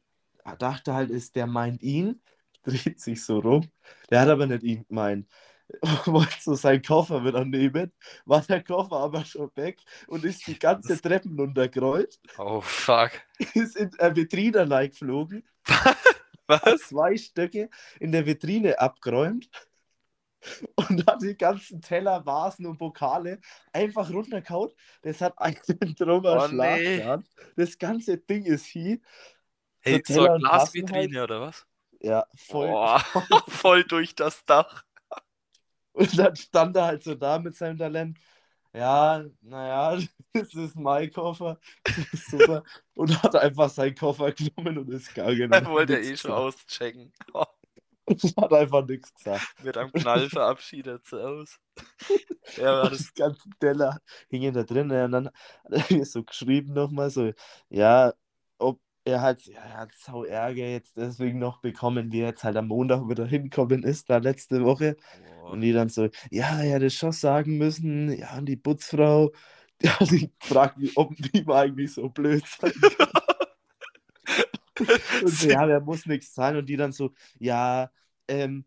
[0.59, 2.21] dachte halt, ist der meint ihn,
[2.63, 3.69] dreht sich so rum.
[4.09, 5.27] Der hat aber nicht ihn gemeint.
[6.05, 7.91] Wollte so seinen Koffer wieder nehmen,
[8.25, 13.11] war der Koffer aber schon weg und ist die ganze Treppen runtergerollt, Oh, fuck.
[13.53, 15.43] ist in eine Vitrine reingeflogen,
[16.47, 16.81] Was?
[16.81, 19.49] zwei Stöcke in der Vitrine abgeräumt
[20.75, 23.39] und hat die ganzen Teller, Vasen und Pokale
[23.71, 24.71] einfach runtergehauen.
[25.01, 25.57] Das hat einen
[25.97, 26.97] drüber Oh, nee.
[26.97, 27.27] gehabt.
[27.55, 28.99] Das ganze Ding ist hier.
[29.81, 31.65] Hey, So so eine Glasvitrine oder was?
[32.01, 32.67] Ja, voll.
[32.67, 33.03] Boah,
[33.47, 34.83] voll durch das Dach.
[35.93, 38.17] Und dann stand er halt so da mit seinem Talent.
[38.73, 39.99] Ja, naja,
[40.33, 41.59] das ist mein Koffer.
[41.83, 42.63] Das ist super.
[42.95, 45.51] Und hat einfach seinen Koffer genommen und ist gegangen.
[45.51, 47.13] Er wollte eh schon auschecken.
[47.33, 47.45] Oh,
[48.05, 49.45] Und hat einfach nichts gesagt.
[49.63, 51.57] mit einem Knall verabschiedet sie aus.
[52.57, 54.91] Ja, das das ganze Teller hing da drin.
[54.91, 57.31] Und dann hat er mir so geschrieben nochmal so,
[57.69, 58.13] ja,
[58.57, 62.55] ob er ja, er hat sau Ärger jetzt deswegen noch bekommen, wie er jetzt halt
[62.57, 64.95] am Montag wieder hinkommen ist, da letzte Woche.
[65.41, 65.51] Boah.
[65.51, 69.31] Und die dann so, ja, er hätte schon sagen müssen, ja, und die Putzfrau,
[69.81, 73.07] die hat sich gefragt, wie, ob die mal eigentlich so blöd sein kann.
[75.23, 76.57] Und so, ja, er muss nichts zahlen.
[76.57, 77.89] Und die dann so, ja,
[78.27, 78.65] ähm,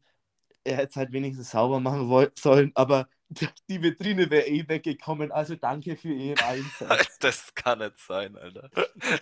[0.64, 5.56] er hätte es halt wenigstens sauber machen sollen, aber die Vitrine wäre eh weggekommen, also
[5.56, 7.18] danke für Ihren Einsatz.
[7.20, 8.70] Das kann nicht sein, Alter.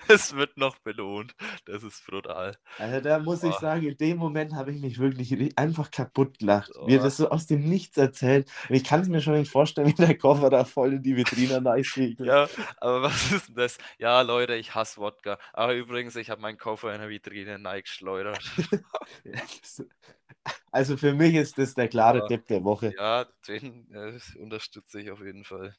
[0.08, 1.34] Es wird noch belohnt.
[1.64, 2.56] Das ist brutal.
[2.78, 3.60] Also da muss ich Boah.
[3.60, 6.70] sagen, in dem Moment habe ich mich wirklich einfach kaputt gelacht.
[6.86, 7.04] Wie er Boah.
[7.04, 8.50] das so aus dem Nichts erzählt.
[8.68, 11.16] Und ich kann es mir schon nicht vorstellen, wie der Koffer da voll in die
[11.16, 12.20] Vitrine reinfliegt.
[12.20, 13.78] Ja, aber was ist denn das?
[13.98, 15.38] Ja, Leute, ich hasse Wodka.
[15.52, 18.40] Aber übrigens, ich habe meinen Koffer in der Vitrine geschleudert.
[20.70, 22.26] Also für mich ist das der klare Ja.
[22.26, 22.94] Tipp der Woche.
[22.96, 25.76] Ja, den äh, unterstütze ich auf jeden Fall.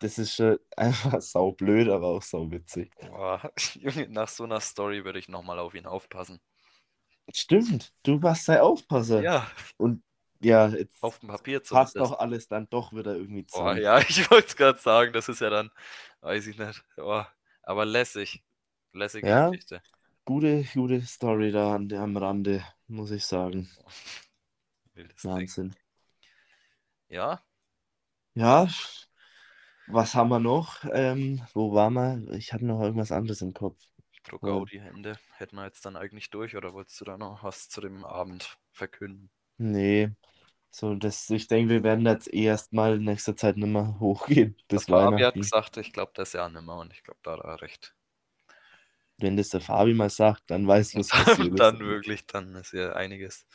[0.00, 2.92] Das ist schon einfach sau blöd, aber auch sau witzig.
[3.00, 3.40] Boah,
[3.74, 6.40] Junge, nach so einer Story würde ich nochmal auf ihn aufpassen.
[7.32, 9.22] Stimmt, du warst sein Aufpasser.
[9.22, 9.46] Ja,
[10.40, 13.78] Ja, jetzt auf dem Papier passt doch alles dann doch wieder irgendwie Boah, zusammen.
[13.78, 15.70] ja, ich wollte es gerade sagen, das ist ja dann,
[16.20, 16.84] weiß ich nicht.
[16.96, 18.44] Boah, aber lässig.
[18.92, 19.50] Lässige Ja.
[19.50, 19.82] Geschichte.
[20.26, 23.70] Gute, gute Story da an, am Rande, muss ich sagen.
[24.94, 25.52] Wildes Ding.
[25.52, 25.74] Wahnsinn.
[27.08, 27.42] Ja,
[28.34, 28.68] Ja,
[29.86, 30.84] was haben wir noch?
[30.92, 32.30] Ähm, wo waren wir?
[32.36, 33.80] Ich hatte noch irgendwas anderes im Kopf.
[34.24, 34.50] Druck Ja.
[34.50, 35.18] auch die Hände.
[35.38, 38.58] Hätten wir jetzt dann eigentlich durch oder wolltest du da noch was zu dem Abend
[38.70, 39.30] verkünden?
[39.58, 40.10] Nee,
[40.70, 43.98] so das, ich denke, wir werden jetzt eh erst mal in nächster Zeit nicht mehr
[44.00, 45.42] hochgehen bis Fabi hat Weihnachten.
[45.42, 47.95] gesagt, ich glaube, das Jahr nimmer und ich glaube, da hat er recht.
[49.18, 52.92] Wenn das der Fabi mal sagt, dann weiß was passiert dann wirklich, dann ist ja
[52.92, 53.46] einiges.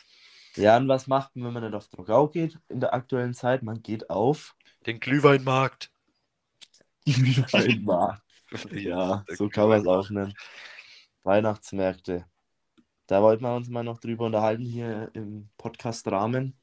[0.56, 3.62] Ja, und was macht man, wenn man nicht auf Drogau geht in der aktuellen Zeit?
[3.62, 4.54] Man geht auf
[4.86, 5.90] Den Glühweinmarkt.
[7.06, 8.22] Glühweinmarkt.
[8.70, 10.34] Ja, so kann man es auch nennen.
[11.22, 12.26] Weihnachtsmärkte.
[13.06, 16.54] Da wollten wir uns mal noch drüber unterhalten hier im Podcast-Rahmen,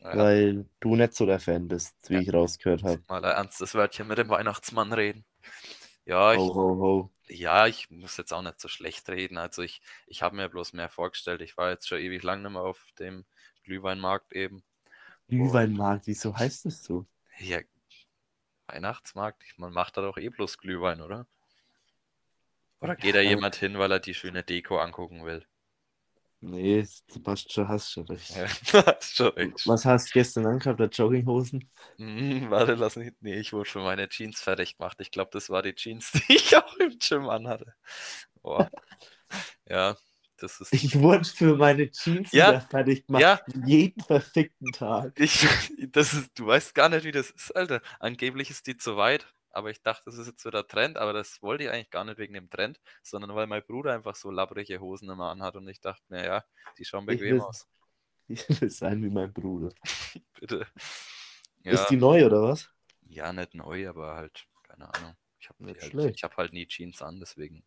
[0.00, 2.20] Ja, weil du nicht so der Fan bist, wie Ja.
[2.20, 3.00] ich rausgehört habe.
[3.08, 5.24] mal ein ernstes Wörtchen mit dem Weihnachtsmann reden.
[6.04, 7.10] Ja, ich, Ho, ho, ho.
[7.30, 9.38] Ja, ich muss jetzt auch nicht so schlecht reden.
[9.38, 11.40] Also ich, ich habe mir bloß mehr vorgestellt.
[11.42, 13.24] Ich war jetzt schon ewig lang nicht mehr auf dem
[13.64, 14.62] Glühweinmarkt eben.
[15.28, 17.06] Glühweinmarkt, wieso heißt das so?
[17.38, 17.60] Ja,
[18.68, 21.26] Weihnachtsmarkt, ich, man macht da doch eh bloß Glühwein, oder?
[22.80, 23.30] Oder geht da Ja.
[23.30, 25.46] jemand hin, weil er die schöne Deko angucken will?
[26.42, 28.30] Nee, du passt schon, hast schon recht.
[28.34, 28.46] Ja,
[28.86, 29.66] hast schon recht.
[29.66, 31.70] Was hast du gestern angehabt, der Jogginghosen?
[31.98, 33.12] Hm, warte, lass mich.
[33.20, 34.98] Nee, ich wurde für meine Jeans fertig gemacht.
[35.00, 37.74] Ich glaube, das war die Jeans, die ich auch im Gym anhatte.
[38.42, 38.70] Boah.
[39.66, 39.96] Ja,
[40.38, 40.72] das ist.
[40.72, 43.22] Ich wurde für meine Jeans Ja, fertig gemacht.
[43.22, 43.40] ja.
[43.66, 45.12] Jeden verfickten Tag.
[45.20, 45.46] Ich,
[45.92, 47.82] das ist, du weißt gar nicht, wie das ist, Alter.
[47.98, 51.42] Angeblich ist die zu weit, aber ich dachte, das ist jetzt wieder Trend, aber das
[51.42, 54.80] wollte ich eigentlich gar nicht wegen dem Trend, sondern weil mein Bruder einfach so labbrige
[54.80, 56.44] Hosen immer anhat und ich dachte mir, ja,
[56.78, 57.66] die schauen Ich bequem will- aus.
[58.28, 59.70] Ich will sein wie mein Bruder.
[60.40, 60.66] Bitte.
[61.64, 62.70] Ja, Ist die neu oder was?
[63.08, 65.16] ja, nicht neu, aber halt, keine Ahnung.
[65.40, 67.64] Ich habe halt, ich hab halt nie Jeans an, deswegen.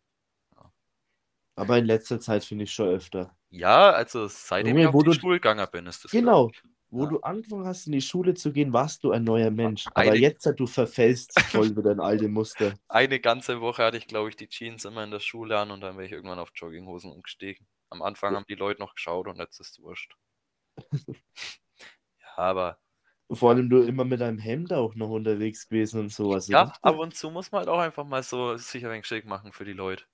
[1.56, 3.36] Aber in letzter Zeit finde ich schon öfter.
[3.50, 6.10] Ja, also seitdem Junge, ich auf die gegangen bin, ist das.
[6.10, 6.50] Genau.
[6.94, 7.10] Wo Ja.
[7.10, 9.86] du angefangen hast, in die Schule zu gehen, warst du ein neuer Mensch.
[9.88, 12.72] Aber Eine- jetzt, du verfällst voll wieder in alte Muster.
[12.88, 15.80] Eine ganze Woche hatte ich, glaube ich, die Jeans immer in der Schule an und
[15.80, 17.66] dann bin ich irgendwann auf Jogginghosen umgestiegen.
[17.90, 20.14] Am Anfang haben die Leute noch geschaut und jetzt ist es wurscht.
[22.20, 22.78] ja, aber
[23.30, 26.46] Vor allem du immer mit deinem Hemd auch noch unterwegs gewesen und sowas.
[26.48, 29.26] ja, ab und zu muss man halt auch einfach mal so sich ein wenig schick
[29.26, 30.04] machen für die Leute.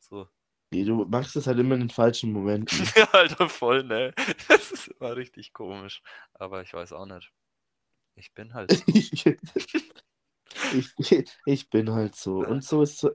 [0.00, 0.28] So.
[0.74, 2.76] Nee, du machst es halt immer in den falschen Momenten.
[2.96, 4.12] Ja, Alter, voll, ne?
[4.48, 6.02] Das ist immer richtig komisch.
[6.32, 7.32] Aber ich weiß auch nicht.
[8.16, 8.72] Ich bin halt.
[8.72, 8.82] so.
[10.98, 12.38] ich, ich, bin halt so.
[12.38, 13.12] Und so ist so,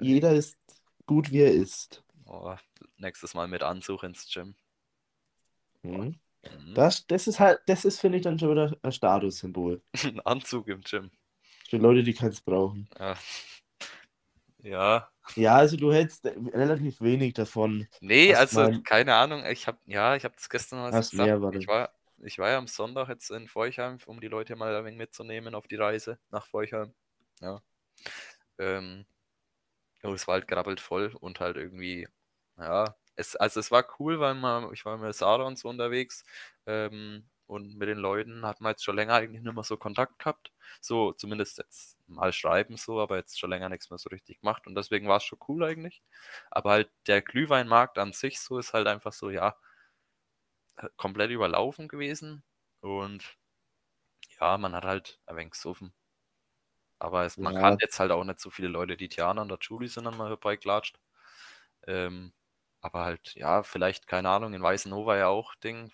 [0.00, 0.58] jeder ist
[1.06, 2.02] gut, wie er ist.
[2.24, 2.56] Oh,
[2.96, 4.56] nächstes Mal mit Anzug ins Gym.
[5.82, 6.18] Mhm.
[6.42, 6.74] Mhm.
[6.74, 9.80] Das, das ist halt, das ist, finde ich, dann schon wieder ein Statussymbol.
[10.02, 11.12] Ein Anzug im Gym.
[11.68, 12.88] Für Leute, die keins brauchen.
[12.98, 13.16] Ja.
[14.58, 15.10] Ja.
[15.34, 17.86] Ja, also du hältst relativ wenig davon.
[18.00, 19.44] Nee, also mal- keine Ahnung.
[19.46, 21.12] Ich habe ja, ich habe das gestern mal gesagt.
[21.14, 21.52] mehr.
[21.52, 21.90] Ich war,
[22.22, 25.54] ich war ja am Sonntag jetzt in Forchheim, um die Leute mal ein wenig mitzunehmen
[25.54, 26.94] auf die Reise nach Forchheim.
[27.40, 27.60] Ja.
[28.58, 29.06] Ähm,
[30.02, 32.08] und es war halt grabbelt voll und halt irgendwie,
[32.58, 36.24] ja, es, also es war cool, weil man, ich war mit Sarah und so unterwegs
[36.66, 40.18] ähm, und mit den Leuten hat man jetzt schon länger eigentlich nicht mehr so Kontakt
[40.18, 40.52] gehabt.
[40.80, 44.66] So, zumindest jetzt mal schreiben so, aber jetzt schon länger nichts mehr so richtig gemacht
[44.66, 46.02] und deswegen war es schon cool eigentlich.
[46.50, 49.56] Aber halt der Glühweinmarkt an sich so ist halt einfach so, ja,
[50.96, 52.42] komplett überlaufen gewesen
[52.80, 53.36] und
[54.40, 55.92] ja, man hat halt ein wenig gesoffen.
[56.98, 57.52] Aber es, man Ja.
[57.54, 60.16] kann jetzt halt auch nicht so viele Leute, die Tiana und der Julie sind dann
[60.16, 60.98] mal vorbeiklatscht.
[61.86, 62.32] Ähm,
[62.80, 65.92] aber halt, ja, vielleicht, keine Ahnung, in Weißenhofer ja auch Ding.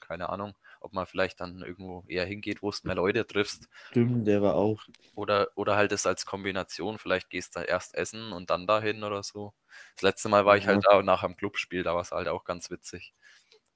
[0.00, 0.56] Keine Ahnung,
[0.88, 3.68] ob man vielleicht dann irgendwo eher hingeht, wo du mehr Leute triffst.
[3.90, 4.82] Stimmt, der war auch.
[5.14, 9.22] Oder, oder halt das als Kombination, vielleicht gehst du erst essen und dann dahin oder
[9.22, 9.52] so.
[9.94, 10.70] Das letzte Mal war ich Ja.
[10.70, 13.12] halt da nach einem Clubspiel, da war es halt auch ganz witzig.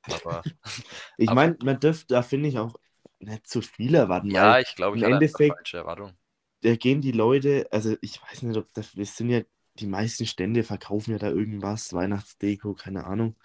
[0.03, 0.42] Aber
[1.18, 2.75] Ich meine, man dürfte da, finde ich, auch
[3.18, 4.31] nicht zu viel erwarten.
[4.31, 6.16] ja, ich glaube, ich im einfach Endeffekt- falsche Erwartung.
[6.62, 9.42] da gehen die Leute, also ich weiß nicht, ob das, es sind ja,
[9.75, 13.37] die meisten Stände verkaufen ja da irgendwas, Weihnachtsdeko, keine Ahnung.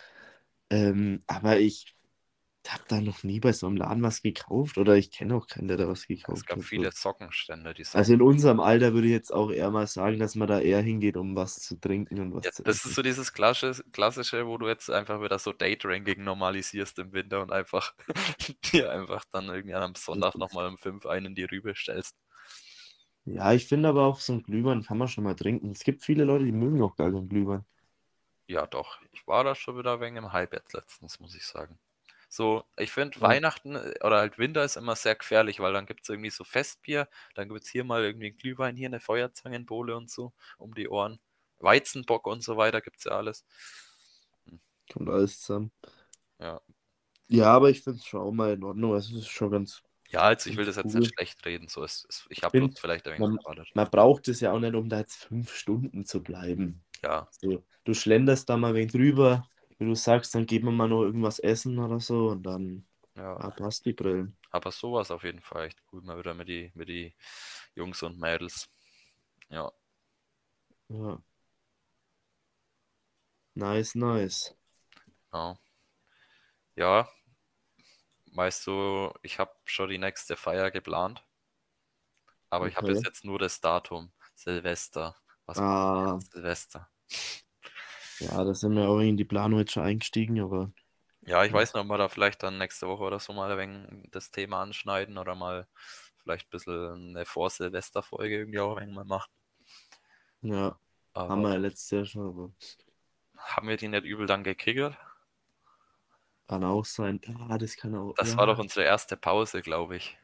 [0.69, 1.96] Ähm, aber ich
[2.73, 5.67] habe da noch nie bei so einem Laden was gekauft oder ich kenne auch keinen,
[5.67, 6.63] der da was gekauft Es gab hat.
[6.63, 10.35] viele Sockenstände, die Also in unserem Alter würde ich jetzt auch eher mal sagen, dass
[10.35, 12.85] man da eher hingeht, um was zu trinken und was Ja, zu das essen.
[12.85, 17.41] ist so dieses klassische, klassische, wo du jetzt einfach wieder so Date-Ranking normalisierst im Winter
[17.41, 17.93] und einfach
[18.73, 22.15] dir einfach dann irgendwie am Sonntag nochmal um fünf einen in die Rübe stellst.
[23.25, 25.69] Ja, ich finde aber auch so ein Glühwein kann man schon mal trinken.
[25.69, 27.63] Es gibt viele Leute, die mögen auch gar keinen Glühwein.
[28.47, 28.99] Ja, doch.
[29.13, 31.79] Ich war da schon wieder wegen im Hype letztens, muss ich sagen.
[32.29, 33.21] So, ich finde Ja.
[33.21, 36.43] Weihnachten äh, oder halt Winter ist immer sehr gefährlich, weil dann gibt es irgendwie so
[36.43, 40.73] Festbier, dann gibt es hier mal irgendwie einen Glühwein, hier eine Feuerzangenbowle und so um
[40.75, 41.19] die Ohren.
[41.59, 43.45] Weizenbock und so weiter gibt es ja alles.
[44.91, 45.71] Kommt alles zusammen.
[46.39, 46.61] Ja.
[47.29, 48.93] Ja, aber ich finde es schon auch mal in Ordnung.
[48.93, 49.81] Also es ist schon ganz.
[50.09, 51.01] Ja, also ich will das jetzt Cool.
[51.01, 51.67] nicht schlecht reden.
[51.67, 53.67] So, es, es, ich habe vielleicht ein wenig man- erwartet.
[53.75, 56.83] Man braucht es ja auch nicht, um da jetzt fünf Stunden zu bleiben.
[57.03, 59.47] Ja, So, du schlenderst da mal wen drüber,
[59.79, 62.85] wie du sagst, dann geht man mal noch irgendwas essen oder so und dann
[63.15, 63.37] ja.
[63.37, 64.37] ah, passt die Brillen.
[64.51, 66.01] Aber sowas auf jeden Fall echt cool.
[66.01, 67.15] Mal wieder mit die, mit die
[67.75, 68.69] Jungs und Mädels.
[69.49, 69.71] Ja.
[70.89, 71.21] Ja.
[73.57, 74.55] Nice, nice.
[75.33, 75.57] Ja.
[76.75, 77.07] Ja.
[78.31, 81.25] Weißt du, ich habe schon die nächste Feier geplant.
[82.49, 82.93] Aber ich habe Okay.
[82.93, 84.11] bis jetzt nur das Datum.
[84.35, 85.15] Silvester.
[85.45, 86.89] Was Ah, Silvester.
[88.19, 90.71] Ja, da sind wir auch in die Planung jetzt schon eingestiegen, aber
[91.21, 93.57] Ja, ich weiß nicht, ob wir da vielleicht dann nächste Woche oder so mal ein
[93.57, 95.67] wenig das Thema anschneiden oder mal
[96.23, 99.29] vielleicht ein bisschen eine Vor-Silvester-Folge irgendwie auch ein wenig mal machen.
[100.41, 100.79] ja,
[101.13, 102.53] Aber haben wir ja letztes Jahr schon, aber
[103.39, 104.95] haben wir die nicht übel dann gekickert?
[106.47, 107.21] kann auch sein.
[107.49, 108.17] Ah, das kann auch.
[108.17, 108.37] Das ja.
[108.37, 110.17] war doch unsere erste Pause, glaube ich,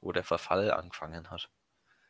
[0.00, 1.50] wo der Verfall angefangen hat.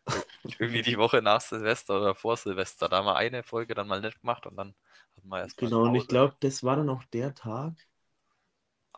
[0.59, 2.89] Irgendwie die Woche nach Silvester oder vor Silvester.
[2.89, 4.75] Da haben wir eine Folge dann mal nicht gemacht und dann
[5.17, 7.75] hatten wir erst mal Genau, und ich glaube, das war dann auch der Tag,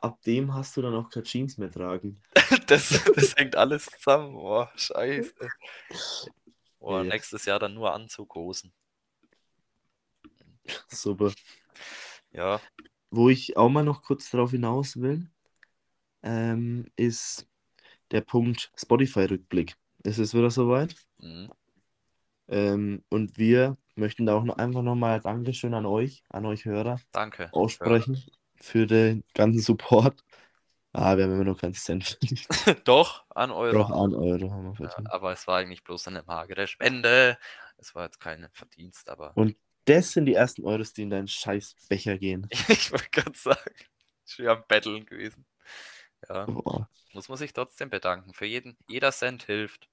[0.00, 2.22] ab dem hast du dann auch keine Jeans mehr tragen.
[2.66, 4.32] Das, das hängt alles zusammen.
[4.34, 5.32] Boah, scheiße.
[6.78, 7.04] Boah, Ja.
[7.04, 8.72] nächstes Jahr dann nur Anzughosen.
[10.88, 11.34] Super.
[12.32, 12.60] Ja,
[13.10, 15.30] Wo ich auch mal noch kurz darauf hinaus will,
[16.22, 17.48] ähm, ist
[18.12, 19.76] der Punkt Spotify-Rückblick.
[20.04, 20.94] Es ist wieder soweit.
[21.22, 21.48] mhm.
[22.48, 27.00] Ähm, und wir möchten da auch noch einfach nochmal Dankeschön an euch, an euch Hörer
[27.12, 27.50] danke.
[27.52, 28.22] aussprechen
[28.56, 30.22] für den ganzen Support.
[30.92, 32.48] Ah, wir haben immer noch keinen Cent verdient.
[32.66, 32.74] Ja.
[32.84, 33.78] Doch, an Euro.
[33.78, 35.08] Doch, an Euro haben wir Ja, verdient.
[35.10, 37.38] aber es war eigentlich bloß eine magere Spende.
[37.78, 41.28] Es war jetzt kein Verdienst, aber Und das sind die ersten Euros, die in deinen
[41.28, 42.48] scheiß Becher gehen.
[42.68, 43.74] ich wollte gerade sagen,
[44.26, 45.46] schwer am Betteln gewesen.
[46.28, 46.88] Ja, Boah.
[47.12, 48.34] muss man sich trotzdem bedanken.
[48.34, 49.88] Für jeden, jeder Cent hilft.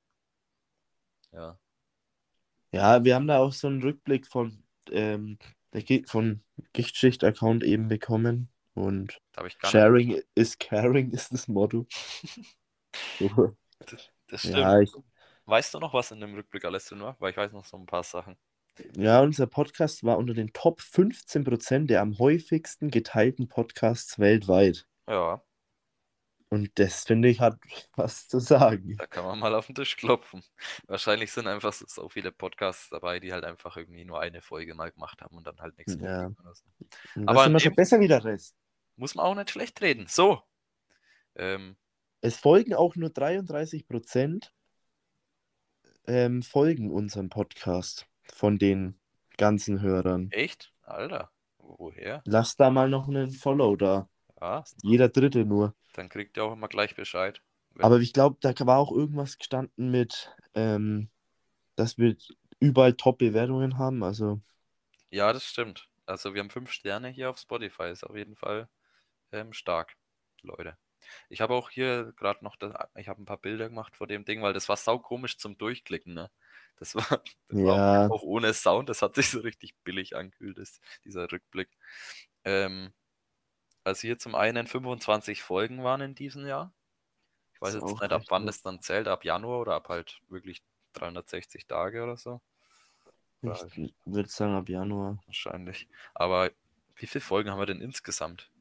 [1.31, 1.57] Ja,
[2.73, 5.37] Ja, wir haben da auch so einen Rückblick von, ähm,
[5.73, 8.49] der Gi- von Gichtschicht-Account eben bekommen.
[8.73, 9.57] Und gar nicht.
[9.65, 11.85] Sharing is caring ist das Motto.
[13.19, 13.55] So.
[14.27, 14.57] Das stimmt.
[14.57, 14.91] Ja, ich,
[15.45, 17.15] Weißt du noch, was in dem Rückblick alles drin war?
[17.19, 18.35] Weil ich weiß noch so ein paar Sachen.
[18.95, 24.87] ja, unser Podcast war unter den Top 15% der am häufigsten geteilten Podcasts weltweit.
[25.07, 25.41] Ja,
[26.51, 27.57] Und das finde ich hat
[27.95, 28.97] was zu sagen.
[28.97, 30.43] da kann man mal auf den Tisch klopfen.
[30.85, 34.75] Wahrscheinlich sind einfach so, so viele Podcasts dabei, die halt einfach irgendwie nur eine Folge
[34.75, 36.33] mal gemacht haben und dann halt nichts mehr.
[36.43, 36.53] Ja.
[36.53, 37.25] so.
[37.25, 38.57] Aber in schon besser wie der Rest.
[38.97, 40.07] Muss man auch nicht schlecht reden.
[40.07, 40.41] So.
[41.35, 41.77] Ähm,
[42.19, 44.49] Es folgen auch nur 33%
[46.07, 48.99] ähm, folgen unserem Podcast von den
[49.37, 50.29] ganzen Hörern.
[50.31, 50.73] echt?
[50.81, 51.31] Alter.
[51.59, 52.21] Woher?
[52.25, 54.09] Lass da mal noch einen Follow da.
[54.41, 55.75] Ja, Jeder dritte nur.
[55.93, 57.41] Dann kriegt ihr auch immer gleich Bescheid.
[57.79, 61.09] Aber ich glaube, da war auch irgendwas gestanden mit, ähm,
[61.75, 62.17] dass wir
[62.59, 64.03] überall Top-Bewertungen haben.
[64.03, 64.41] Also,
[65.09, 65.89] Ja, das stimmt.
[66.05, 67.89] Also wir haben fünf Sterne hier auf Spotify.
[67.91, 68.69] Ist auf jeden Fall
[69.31, 69.95] ähm, stark,
[70.43, 70.77] Leute.
[71.29, 74.25] Ich habe auch hier gerade noch, das, ich habe ein paar Bilder gemacht vor dem
[74.25, 76.31] Ding, weil das war saukomisch zum Durchklicken, ne?
[76.77, 80.59] Das war, das war ja, auch ohne Sound, das hat sich so richtig billig angefühlt,
[81.05, 81.69] dieser Rückblick.
[82.45, 82.93] Ähm,
[83.83, 86.73] also hier zum einen 25 Folgen waren in diesem Jahr.
[87.53, 88.47] Ich weiß jetzt nicht, ab wann gut.
[88.47, 90.63] das dann zählt, ab Januar oder ab halt wirklich
[90.93, 92.41] 360 Tage oder so.
[93.43, 95.17] Ich würde sagen ab Januar.
[95.25, 95.87] Wahrscheinlich.
[96.13, 96.51] Aber
[96.95, 98.51] wie viele Folgen haben wir denn insgesamt?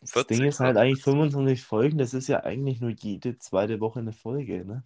[0.00, 1.04] Das 40 Ding ist halt oder eigentlich so?
[1.04, 4.84] 25 Folgen, das ist ja eigentlich nur jede zweite Woche eine Folge, ne?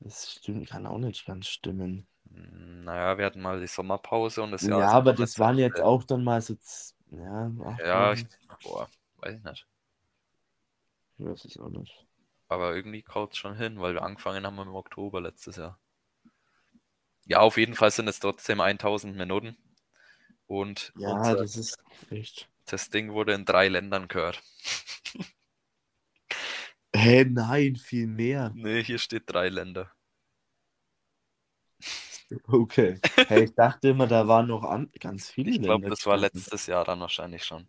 [0.00, 2.06] Das stimmt, kann auch nicht ganz stimmen.
[2.30, 5.58] Hm, Naja, wir hatten mal die Sommerpause und das Ja, Jahr ist aber das waren
[5.58, 6.54] jetzt auch dann mal so,
[7.10, 8.26] ja, acht Ja, ich,
[8.62, 9.66] boah, weiß ich nicht.
[11.18, 12.04] Ich weiß es auch nicht.
[12.48, 15.78] Aber irgendwie kaut es schon hin, weil wir angefangen haben im Oktober letztes Jahr.
[17.24, 19.56] Ja, auf jeden Fall sind es trotzdem 1000 Minuten.
[20.46, 21.78] Und Ja, unser, das ist
[22.10, 22.48] echt.
[22.66, 24.42] das Ding wurde in drei Ländern gehört.
[26.94, 28.52] Hä, nein, viel mehr.
[28.54, 29.90] Nee, hier steht drei Länder.
[32.46, 33.00] Okay.
[33.26, 36.66] Hey, ich dachte immer, da waren noch an ganz viele Ich glaube, das war letztes
[36.66, 37.68] Jahr dann wahrscheinlich schon.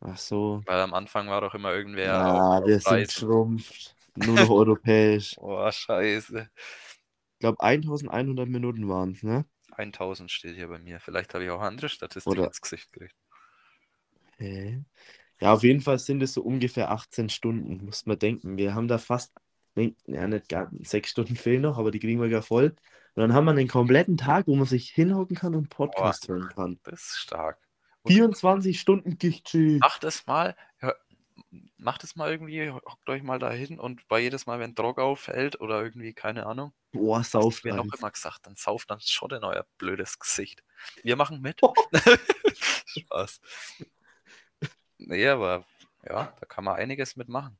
[0.00, 0.62] Ach so.
[0.66, 3.10] Weil am Anfang war doch immer irgendwer Ja, auf, wir auf sind Reisen.
[3.10, 3.96] schrumpft.
[4.16, 5.36] Nur noch europäisch.
[5.38, 6.50] Oh, scheiße.
[7.34, 9.44] Ich glaube, 1100 Minuten waren es, ne?
[9.76, 11.00] 1000 steht hier bei mir.
[11.00, 13.14] Vielleicht habe ich auch andere Statistiken Oder- ins Gesicht gekriegt.
[14.38, 14.82] Hä?
[15.40, 18.56] Ja, auf jeden Fall sind es so ungefähr 18 Stunden, muss man denken.
[18.58, 19.32] Wir haben da fast,
[19.76, 22.74] ja, nicht ganz, sechs Stunden fehlen noch, aber die kriegen wir gar voll.
[23.14, 26.48] Und dann haben wir einen kompletten Tag, wo man sich hinhocken kann und Podcast hören
[26.48, 26.80] kann.
[26.84, 27.58] Das ist stark.
[28.06, 29.78] 24 Stunden Gichtschi.
[29.80, 30.96] Macht es mal, hör,
[31.76, 34.98] macht es mal irgendwie, hockt euch mal da hin und bei jedes Mal, wenn Drog
[34.98, 39.30] auffällt oder irgendwie, keine Ahnung, Boah, sauft mir noch immer gesagt, dann sauft dann schon
[39.30, 40.62] in euer blödes Gesicht.
[41.02, 41.60] Wir machen mit.
[42.86, 43.40] Spaß.
[44.98, 45.64] Nee, aber
[46.04, 47.58] ja, da kann man einiges mitmachen.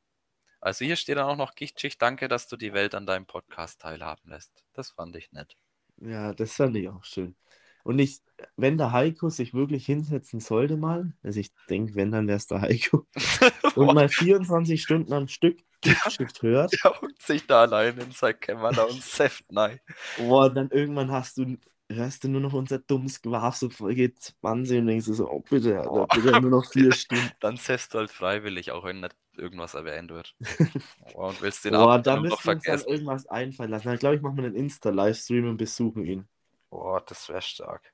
[0.60, 3.80] Also hier steht dann auch noch Gichtschicht, danke, dass du die Welt an deinem Podcast
[3.80, 4.64] teilhaben lässt.
[4.74, 5.56] Das fand ich nett.
[5.98, 7.36] Ja, das fand ich auch schön.
[7.82, 8.20] Und ich,
[8.56, 12.46] wenn der Heiko sich wirklich hinsetzen sollte mal, also ich denke, wenn, dann wäre es
[12.46, 13.06] der Heiko,
[13.74, 18.38] und mal 24 Stunden am Stück Giftschicht hört, Der hockt sich da allein in sein
[18.38, 19.80] Kämmerlein und säft nein.
[20.18, 21.56] boah, dann irgendwann hast du,
[21.90, 25.40] hörst du nur noch unser dummes Gewaf, so Folge 20 und denkst du so, oh
[25.40, 26.06] bitte, Alter, Oh.
[26.06, 27.30] bitte nur noch vier Stunden.
[27.40, 30.36] Dann säfst du halt freiwillig, auch wenn nicht irgendwas erwähnt wird.
[31.14, 33.88] Oh, und willst den Boah, da dann noch müssen wir uns dann irgendwas einfallen lassen.
[33.88, 36.28] Dann glaube ich, machen wir einen Insta-Livestream und besuchen ihn.
[36.70, 37.92] Boah, das wäre stark.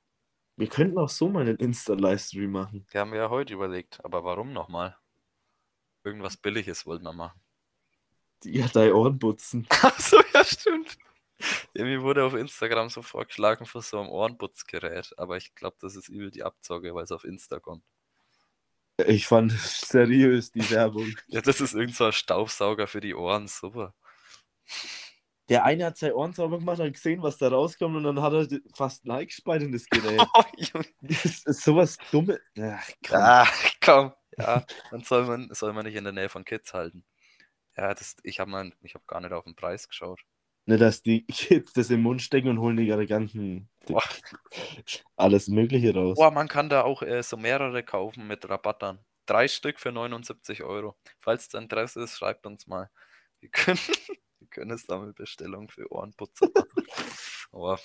[0.55, 2.85] Wir könnten auch so mal einen Insta-Livestream machen.
[2.93, 4.95] Die haben wir ja heute überlegt, aber warum nochmal?
[6.03, 7.41] Irgendwas Billiges wollten wir machen.
[8.43, 9.65] Die ja deine Ohren putzen.
[9.81, 10.97] Achso, ja, stimmt.
[11.73, 16.09] Mir wurde auf Instagram so vorgeschlagen für so ein Ohrenputzgerät, aber ich glaube, das ist
[16.09, 17.83] übel die Abzocke, weil es auf Insta kommt.
[19.05, 21.13] Ich fand seriös, die Werbung.
[21.27, 23.93] Ja, das ist irgend so ein Staubsauger für die Ohren, super.
[25.49, 28.33] Der eine hat seine Ohren sauber gemacht, hat gesehen, was da rauskommt und dann hat
[28.33, 30.19] er fast ein Like gespeit in das Gerät.
[30.33, 30.81] Oh.
[31.01, 32.39] Das ist sowas Dummes.
[32.59, 33.17] Ach, komm.
[33.17, 33.47] Ah,
[33.81, 34.13] komm.
[34.37, 37.05] Ja, dann soll man, soll man nicht in der Nähe von Kids halten.
[37.77, 40.21] Ja, das, ich habe hab gar nicht auf den Preis geschaut.
[40.67, 43.69] Nicht, dass die Kids das im Mund stecken und holen die ihre ganzen.
[43.85, 44.03] Boah.
[45.15, 46.17] Alles Mögliche raus.
[46.17, 48.99] Boah, man kann da auch äh, so mehrere kaufen mit Rabattern.
[49.25, 50.95] Drei Stück für 79 Euro.
[51.19, 52.89] Falls das Interesse ist, schreibt uns mal.
[53.39, 53.79] Wir können,
[54.39, 56.85] wir können es damit Bestellung für Ohrenputzer machen.
[57.53, 57.79] Aber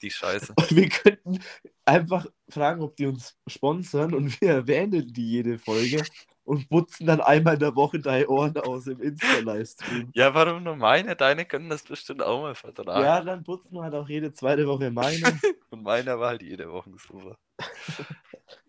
[0.00, 0.54] die Scheiße.
[0.70, 1.40] Wir könnten
[1.84, 6.04] einfach fragen, ob die uns sponsern und wir erwähnen die jede Folge
[6.48, 10.10] und putzen dann einmal in der Woche deine Ohren aus im Insta-Livestream.
[10.14, 11.14] Ja, warum nur meine?
[11.14, 13.04] Deine können das bestimmt auch mal vertragen.
[13.04, 15.20] Ja, dann putzen wir halt auch jede zweite Woche meine.
[15.70, 17.36] Und meiner war halt jede Woche super.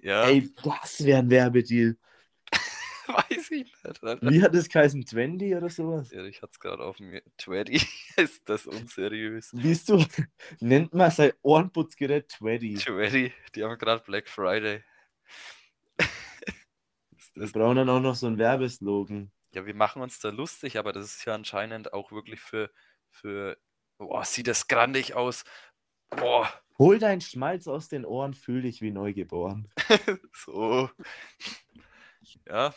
[0.01, 1.95] Ja, Ey, das wäre ein Werbedeal.
[3.07, 3.85] weiß ich nicht.
[3.85, 4.17] Alter.
[4.21, 5.05] Wie hat das geheißen?
[5.05, 6.11] 20 oder sowas?
[6.11, 7.21] Ja, ich hatte es gerade auf mir.
[7.37, 7.81] Twenty
[8.17, 9.51] ist das unseriös.
[9.51, 10.03] Siehst du,
[10.59, 12.83] nennt man sein Ohrenputzgerät 20.
[12.83, 14.83] Twenty, die haben gerade Black Friday.
[17.39, 19.31] Wir brauchen dann auch noch so einen Werbeslogan.
[19.53, 22.69] ja, wir machen uns da lustig, aber das ist ja anscheinend auch wirklich für,
[23.09, 23.57] für,
[23.97, 25.43] boah, sieht das grandig aus.
[26.09, 29.69] Boah, Hol deinen Schmalz aus den Ohren, fühl dich wie neugeboren.
[30.33, 30.89] so.
[32.47, 32.73] Ja,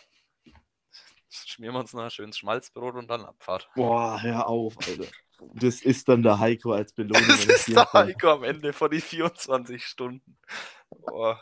[1.28, 3.68] schmieren wir uns noch ein schönes Schmalzbrot und dann Abfahrt.
[3.76, 5.06] Boah, hör auf, Alter.
[5.54, 7.28] Das ist dann der Heiko als Belohnung.
[7.28, 7.92] Das ist der.
[7.92, 10.38] Heiko am Ende von die 24 Stunden.
[10.90, 11.40] Boah,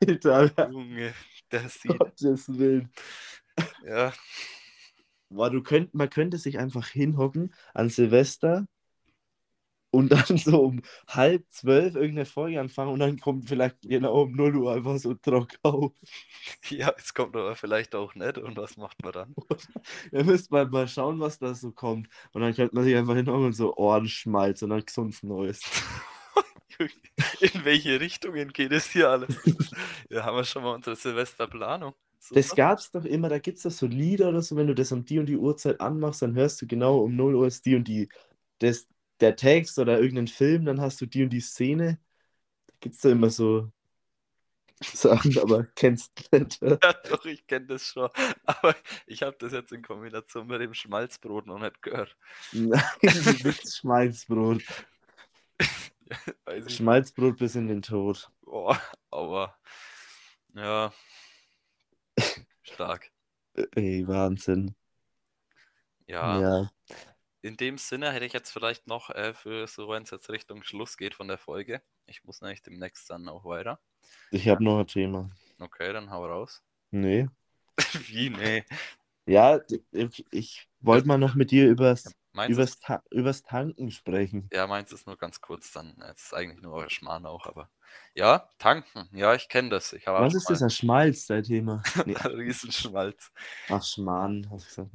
[0.00, 1.14] Alter, Junge,
[1.50, 1.98] der sieht.
[1.98, 2.90] Gottes Willen.
[3.86, 4.12] Ja,
[5.30, 8.66] Boah, du könnt, man könnte sich einfach hinhocken an Silvester
[9.92, 14.32] und dann so um halb zwölf irgendeine Folge anfangen und dann kommt vielleicht genau um
[14.32, 15.92] 0 Uhr einfach so trocken auf.
[16.68, 18.38] ja, es kommt aber vielleicht auch nicht.
[18.38, 19.34] Und was macht man dann?
[20.12, 22.08] Da müsste man mal schauen, was da so kommt.
[22.32, 25.60] Und dann könnte man sich einfach hinhocken und so Ohrenschmalz und dann gesundes Neues.
[27.40, 29.36] In welche Richtungen geht es hier alles?
[30.10, 31.94] Ja, haben wir schon mal unsere Silvesterplanung.
[32.32, 32.56] Das Super.
[32.56, 35.18] gab's doch immer, da gibt's doch so Lieder oder so, wenn du das um die
[35.18, 38.08] und die Uhrzeit anmachst, dann hörst du genau um 0 Uhr ist die und die,
[38.58, 38.88] das,
[39.20, 41.98] der Text oder irgendein Film, dann hast du die und die Szene.
[42.66, 43.70] Da gibt's da immer so
[44.82, 46.60] Sachen, aber kennst du nicht.
[46.62, 48.08] Ja, doch, ich kenne das schon.
[48.44, 48.74] Aber
[49.06, 52.16] ich habe das jetzt in Kombination mit dem Schmalzbrot noch nicht gehört.
[52.52, 54.62] Nein, willst Schmalzbrot.
[56.68, 58.30] Schmalzbrot bis in den Tod.
[58.42, 58.80] Boah,
[59.10, 59.56] aber
[60.54, 60.92] ja,
[62.62, 63.10] stark.
[63.74, 64.74] Ey, Wahnsinn.
[66.06, 66.70] Ja, Ja.
[67.42, 70.62] in dem Sinne hätte ich jetzt vielleicht noch äh, für so, wenn es jetzt Richtung
[70.62, 71.82] Schluss geht von der Folge.
[72.06, 73.80] Ich muss nämlich demnächst dann auch weiter.
[74.30, 75.30] Ich habe noch ein Thema.
[75.58, 76.62] Okay, dann hau raus.
[76.90, 77.28] Nee.
[78.08, 78.30] Wie?
[78.30, 78.64] Nee.
[79.26, 79.60] Ja,
[79.92, 84.48] ich, ich wollte mal noch mit dir übers, Meins übers, Ta übers Tanken sprechen.
[84.52, 86.00] ja, meins ist nur ganz kurz dann.
[86.12, 87.70] Es ist eigentlich nur euer Schmarrn auch, aber.
[88.14, 89.08] Ja, tanken.
[89.12, 89.92] Ja, ich kenne das.
[89.92, 91.82] Ich Was ist das, ein Schmalz, dein Thema?
[92.06, 92.14] Nee.
[92.14, 93.32] Riesenschmalz.
[93.68, 94.94] Ach, Schmarrn, hast du gesagt.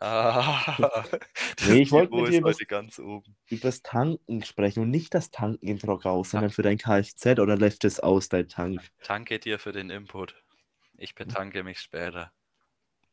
[0.00, 0.76] Ah.
[0.82, 1.04] Ah,
[1.68, 3.34] Nee, ich wollte mit dir heute ganz oben.
[3.48, 7.56] Übers Tanken sprechen und nicht das Tanken im Trock raus, sondern für dein Kfz oder
[7.56, 8.82] läuft es aus, dein Tank?
[9.06, 10.34] Danke dir für den Input.
[10.98, 12.32] Ich bedanke mich später.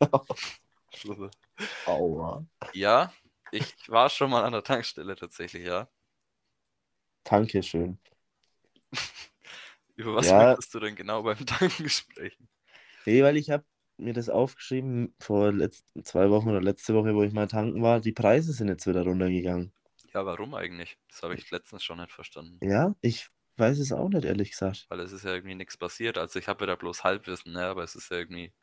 [1.86, 2.46] Aua.
[2.74, 3.14] Ja,
[3.52, 5.88] ich war schon mal an der Tankstelle tatsächlich, ja.
[7.24, 7.98] Danke schön.
[9.96, 10.50] Über was Ja.
[10.50, 12.48] möchtest du denn genau beim Tanken sprechen?
[13.06, 13.66] Nee, weil ich habe
[13.98, 18.00] mir das aufgeschrieben vor letzten zwei Wochen oder letzte Woche, wo ich mal tanken war.
[18.00, 19.74] Die Preise sind jetzt wieder runtergegangen.
[20.14, 20.98] Ja, warum eigentlich?
[21.10, 22.60] Das habe ich letztens schon nicht verstanden.
[22.62, 24.86] Ja, ich weiß es auch nicht, ehrlich gesagt.
[24.90, 26.18] Weil es ist ja irgendwie nichts passiert.
[26.18, 27.66] Also ich habe wieder bloß Halbwissen, ne?
[27.66, 28.54] aber es ist ja irgendwie.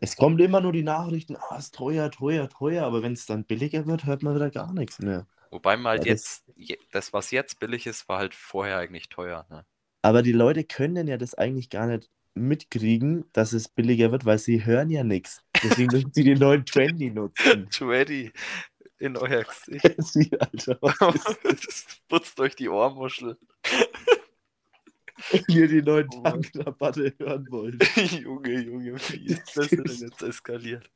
[0.00, 3.44] Es kommt immer nur die Nachrichten, ah, ist teuer, teuer, teuer, aber wenn es dann
[3.44, 5.26] billiger wird, hört man wieder gar nichts mehr.
[5.50, 9.08] Wobei man halt Ja, jetzt, je- das, was jetzt billig ist, war halt vorher eigentlich
[9.08, 9.44] teuer.
[9.50, 9.66] Ne?
[10.02, 14.38] Aber die Leute können ja das eigentlich gar nicht mitkriegen, dass es billiger wird, weil
[14.38, 15.42] sie hören ja nichts.
[15.64, 17.68] Deswegen müssen sie den neuen Trendy nutzen.
[17.70, 18.32] 20
[19.00, 19.84] in euer Gesicht.
[20.02, 20.78] Sie, Alter,
[21.42, 23.36] das putzt euch die Ohrmuschel.
[25.30, 26.22] Wenn ihr die neuen Oh.
[26.22, 27.86] Tankrabatte hören wollt?
[28.12, 30.90] Junge, Junge, wie ist das denn jetzt eskaliert?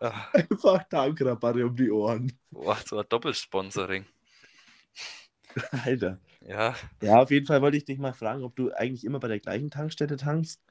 [0.00, 2.32] Ah, Einfach Tankrabatte um die Ohren.
[2.50, 4.04] boah, so ein Doppelsponsoring.
[5.84, 6.20] Alter.
[6.40, 9.28] Ja, Ja, auf jeden Fall wollte ich dich mal fragen, ob du eigentlich immer bei
[9.28, 10.62] der gleichen Tankstelle tankst.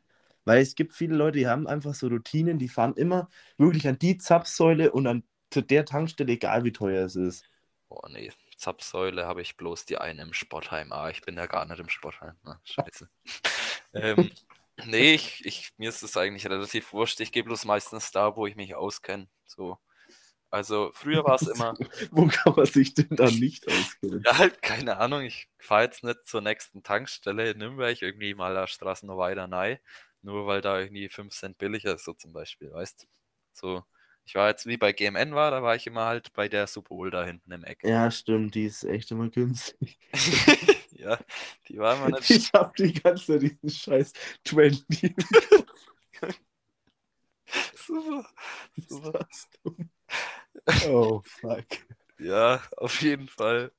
[0.46, 4.00] Weil es gibt viele Leute, die haben einfach so Routinen, die fahren immer wirklich an
[4.00, 7.46] die Zapfsäule und an zu der Tankstelle, egal wie teuer es ist.
[7.90, 8.32] boah, nee.
[8.58, 10.92] Zapfsäule habe ich bloß die eine im Sportheim.
[10.92, 12.36] Ah, ich bin ja gar nicht im Sportheim.
[12.44, 13.10] Na, scheiße.
[13.94, 14.32] ähm,
[14.86, 17.20] nee, ich, ich, mir ist es eigentlich relativ wurscht.
[17.20, 19.28] Ich gehe bloß meistens da, wo ich mich auskenne.
[19.46, 19.80] So.
[20.50, 21.76] Also früher war es immer,
[22.12, 24.24] Wo kann man sich denn da nicht auskennen?
[24.26, 28.54] ja halt, keine Ahnung, ich fahre jetzt nicht zur nächsten Tankstelle in Nürnberg, irgendwie mal
[28.54, 29.80] der Straße noch weiter rein,
[30.22, 33.08] nur weil da irgendwie 5 Cent billiger ist, so zum Beispiel, weißt
[33.54, 33.84] So,
[34.28, 37.10] ich war jetzt wie bei GMN war, da war ich immer halt bei der Subol
[37.12, 37.82] da hinten im Eck.
[37.86, 39.98] Ja, stimmt, die ist echt immer günstig.
[40.92, 41.18] ja,
[41.70, 44.12] die war immer nicht Ich hab die ganze Zeit diesen scheiß
[44.44, 45.16] 20.
[47.78, 48.28] super.
[48.76, 49.30] super.
[50.90, 51.66] Oh, fuck.
[52.20, 53.72] Ja, auf jeden Fall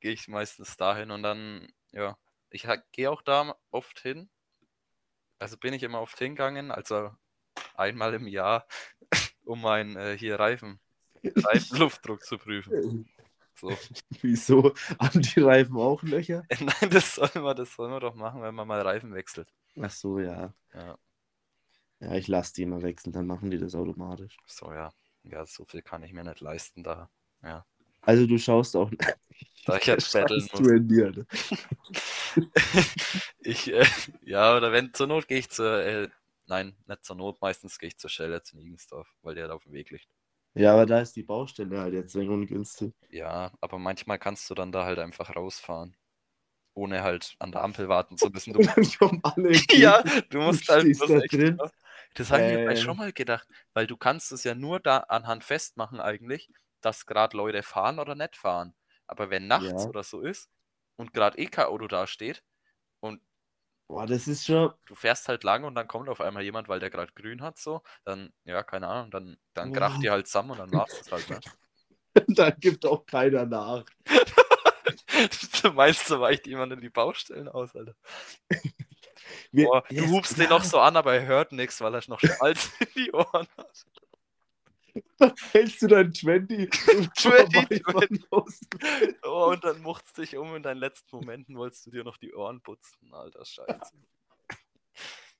[0.00, 2.18] gehe ich meistens dahin und dann, ja,
[2.50, 4.28] ich gehe auch da oft hin.
[5.38, 7.12] Also bin ich immer oft hingegangen, also
[7.74, 8.66] einmal im Jahr,
[9.44, 10.80] um meinen äh, hier Reifen,
[11.24, 13.08] Reifenluftdruck zu prüfen.
[13.54, 13.70] So.
[14.22, 14.74] Wieso?
[14.98, 16.44] Haben die Reifen auch Löcher?
[16.60, 19.48] Nein, das soll man, das soll man doch machen, wenn man mal Reifen wechselt.
[19.80, 20.52] Ach so, ja.
[20.74, 20.98] Ja,
[22.00, 24.36] Ja, ich lasse die immer wechseln, dann machen die das automatisch.
[24.46, 24.92] so ja.
[25.24, 27.08] Ja, so viel kann ich mir nicht leisten da.
[27.42, 27.64] Ja.
[28.00, 28.90] Also du schaust auch.
[29.64, 30.60] Da ich jetzt betteln muss.
[30.60, 31.24] 20, Alter.
[33.38, 33.86] ich, äh,
[34.22, 36.08] ja, oder wenn zur Not gehe ich zur, äh,
[36.52, 39.64] nein, nicht zur Not, meistens gehe ich zur Stelle zu Niegensdorf, weil der da auf
[39.64, 40.08] dem Weg liegt.
[40.54, 42.92] Ja, aber da ist die Baustelle halt jetzt wenig ungünstig.
[43.08, 45.96] Ja, aber manchmal kannst du dann da halt einfach rausfahren.
[46.74, 48.52] Ohne halt an der Ampel warten zu müssen.
[48.52, 48.60] Du,
[49.22, 49.52] alle.
[49.72, 51.58] ja, du musst halt bloß da echt, drin.
[52.14, 52.76] Das habe ich mir Äh.
[52.76, 56.50] schon mal gedacht, weil du kannst es ja nur da anhand festmachen eigentlich,
[56.82, 58.74] dass gerade Leute fahren oder nicht fahren.
[59.06, 59.88] Aber wenn nachts Ja.
[59.88, 60.50] oder so ist
[60.96, 62.42] und gerade eh kein Auto da steht
[63.00, 63.20] und
[63.92, 64.72] Boah, das ist schon.
[64.86, 67.58] du fährst halt lang und dann kommt auf einmal jemand, weil der gerade grün hat,
[67.58, 70.00] so, dann, ja, keine Ahnung, dann, dann kracht Boah.
[70.00, 71.28] die halt zusammen und dann war's das halt.
[71.28, 71.40] Ne?
[72.28, 73.84] da gibt auch keiner nach.
[75.62, 77.94] du meinst, so weicht jemand in die Baustellen aus, Alter.
[79.50, 82.02] Wir, Boah, du hubst ja, den noch so an, aber er hört nichts, weil er
[82.06, 83.86] noch Schmalz in die Ohren hat.
[85.52, 88.60] Hältst du dein 20 im 20, Vorbeifahren aus?
[89.24, 92.34] Oh, und dann mucht's dich um in deinen letzten Momenten wolltest du dir noch die
[92.34, 93.96] Ohren putzen, alter Scheiße.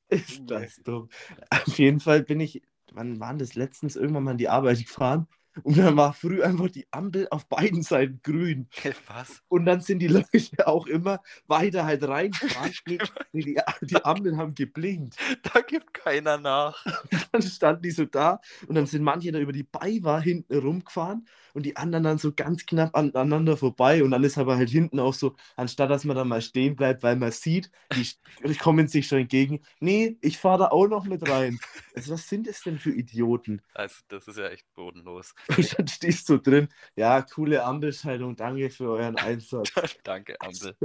[0.09, 1.09] Ist das dumm.
[1.51, 5.27] Auf jeden Fall bin ich, wann waren das letztens irgendwann mal in die Arbeit gefahren
[5.63, 8.69] und dann war früh einfach die Ampel auf beiden Seiten grün.
[9.07, 9.43] Was?
[9.49, 12.73] Und dann sind die Leute auch immer weiter halt reingefahren.
[13.35, 15.17] Nee, die, die Ampeln haben geblinkt.
[15.43, 16.85] Da gibt keiner nach.
[17.33, 21.27] Dann standen die so da und dann sind manche da über die Beiwa hinten rumgefahren
[21.55, 24.03] und die anderen dann so ganz knapp aneinander vorbei.
[24.03, 27.03] Und dann ist aber halt hinten auch so, anstatt dass man da mal stehen bleibt,
[27.03, 29.63] weil man sieht, die kommen sich schon entgegen.
[29.81, 31.59] Nee, ich fahre da auch noch mit rein.
[31.95, 33.63] Also, was sind das denn für Idioten?
[33.75, 35.35] Also, das ist ja echt bodenlos.
[35.57, 36.69] Und dann stehst du drin.
[36.97, 39.73] Ja, coole Ampelschaltung, danke für euren Einsatz.
[40.05, 40.77] Danke, Ampel.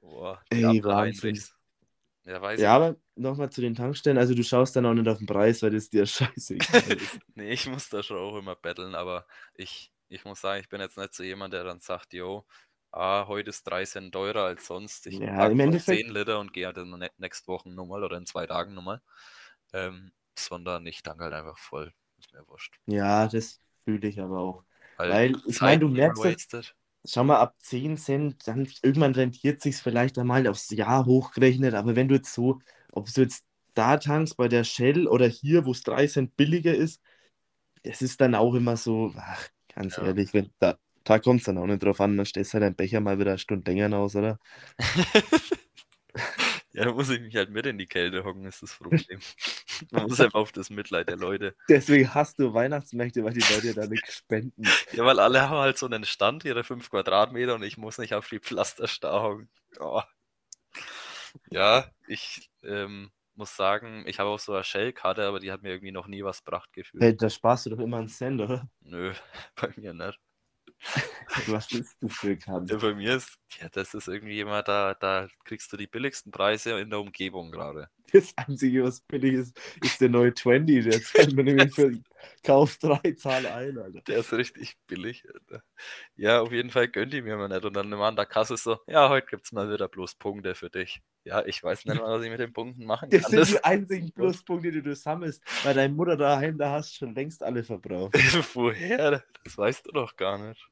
[0.00, 1.40] Boah, Ey, Ampel Wahnsinn.
[2.24, 4.16] Ja, weiß Ja, aber nochmal zu den Tankstellen.
[4.18, 7.18] Also, du schaust dann auch nicht auf den Preis, weil das dir scheißegal ist.
[7.34, 10.80] Nee, ich muss da schon auch immer betteln, aber ich, ich muss sagen, ich bin
[10.80, 12.46] jetzt nicht so jemand, der dann sagt, yo,
[12.92, 15.06] ah, heute ist 3 Cent teurer als sonst.
[15.06, 18.16] Ich Ja, im Endeffekt- 10 Liter und gehe halt in der nächsten Woche nochmal oder
[18.16, 19.02] in zwei Tagen nochmal.
[19.72, 21.92] Ähm, sondern ich tank halt einfach voll.
[22.18, 22.74] Ist mir wurscht.
[22.86, 24.64] Ja, das fühle ich aber auch.
[24.96, 26.74] Weil, Weil, ich meine, du merkst das,
[27.06, 31.96] schau mal, ab 10 Cent, dann irgendwann rentiert sich vielleicht einmal aufs Jahr hochgerechnet, aber
[31.96, 32.60] wenn du jetzt so,
[32.92, 36.74] ob du jetzt da tankst bei der Shell oder hier, wo es 3 Cent billiger
[36.74, 37.00] ist,
[37.82, 40.04] es ist dann auch immer so, ach, ganz Ja.
[40.04, 42.64] ehrlich, wenn, da, da kommt es dann auch nicht drauf an, dann stellst du halt
[42.64, 44.38] deinen Becher mal wieder eine Stunde länger aus, oder?
[46.74, 49.20] Ja, da muss ich mich halt mit in die Kälte hocken, ist das Problem.
[49.92, 51.54] Man muss einfach auf das Mitleid der Leute.
[51.68, 54.64] Deswegen hast du Weihnachtsmärkte, weil die Leute da nichts spenden.
[54.92, 58.12] Ja, weil alle haben halt so einen Stand, ihre 5 Quadratmeter und ich muss nicht
[58.14, 59.48] auf die Pflasterstar hocken.
[59.78, 60.02] Oh.
[61.50, 65.70] Ja, ich ähm, muss sagen, ich habe auch so eine Shell-Karte, aber die hat mir
[65.70, 67.04] irgendwie noch nie was gebracht gefühlt.
[67.04, 68.68] Hey, da sparst du doch immer einen Cent, oder?
[68.80, 69.12] Nö,
[69.54, 70.18] bei mir nicht.
[71.46, 72.70] Was ist das für Kant?
[72.70, 76.30] Ja, bei mir ist, ja, das ist irgendwie immer, da, da kriegst du die billigsten
[76.30, 77.88] Preise in der Umgebung gerade.
[78.14, 80.84] Das Einzige, was billig ist, ist der neue 20.
[80.84, 81.92] Der zahlt mir nämlich für
[82.44, 84.00] Kauf 3, Zahl 1, Alter.
[84.02, 85.24] Der ist richtig billig.
[85.32, 85.62] Alter.
[86.16, 87.64] Ja, auf jeden Fall gönnt die mir mal nicht.
[87.64, 90.54] Und dann immer an der Kasse so, ja, heute gibt es mal wieder bloß Punkte
[90.54, 91.02] für dich.
[91.24, 93.30] Ja, ich weiß nicht mal, was ich mit den Punkten machen Das kann.
[93.30, 95.42] sind Das, die einzigen Pluspunkte, die du sammelst.
[95.64, 98.14] Bei deiner Mutter daheim, da hast schon längst alle verbraucht.
[98.54, 99.24] woher?
[99.42, 100.68] Das weißt du doch gar nicht.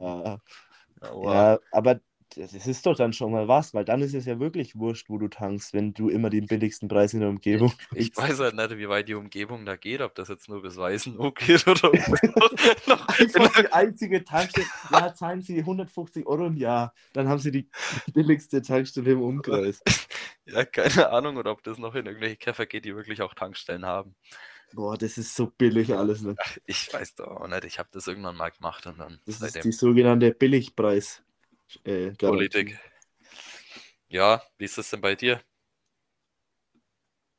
[0.00, 0.40] Ja,
[1.00, 2.00] Aber ja, aber
[2.38, 5.18] das ist doch dann schon mal was, weil dann ist es ja wirklich wurscht, wo
[5.18, 8.16] du tankst, wenn du immer den billigsten Preis in der Umgebung ich kriegst.
[8.16, 11.32] weiß halt nicht, wie weit die Umgebung da geht, ob das jetzt nur bis Weißenloh
[11.32, 11.90] geht oder
[12.86, 17.50] noch Einfach die einzige Tankstelle, ja, zahlen sie 150 Euro im Jahr, dann haben sie
[17.50, 17.68] die
[18.12, 19.82] billigste Tankstelle im Umkreis.
[20.50, 23.84] Ja, keine Ahnung, oder ob das noch in irgendwelche Käfer geht, die wirklich auch Tankstellen
[23.84, 24.14] haben.
[24.72, 26.22] Boah, das ist so billig alles.
[26.22, 26.36] Ne?
[26.64, 27.64] Ich weiß doch auch nicht.
[27.64, 31.22] Ich habe das irgendwann mal gemacht und dann Das ist die sogenannte Billigpreis.
[31.84, 32.12] Äh.
[32.12, 32.78] Politik.
[34.08, 35.40] Ja, wie ist das denn bei dir?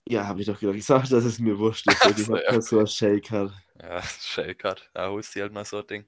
[0.08, 2.04] Ja, habe ich doch gerade gesagt, dass es mir wurscht ist.
[2.04, 2.54] weil Ich so, habe ja.
[2.54, 2.62] ja.
[2.62, 3.54] so ein Shaker.
[3.82, 4.90] Ja, Shellcard.
[4.96, 6.06] Ja, holst dir halt mal so ein Ding.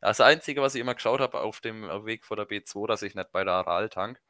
[0.00, 3.14] Das Einzige, was ich immer geschaut habe auf dem Weg vor der B2, dass ich
[3.14, 4.20] nicht bei der Aral tank.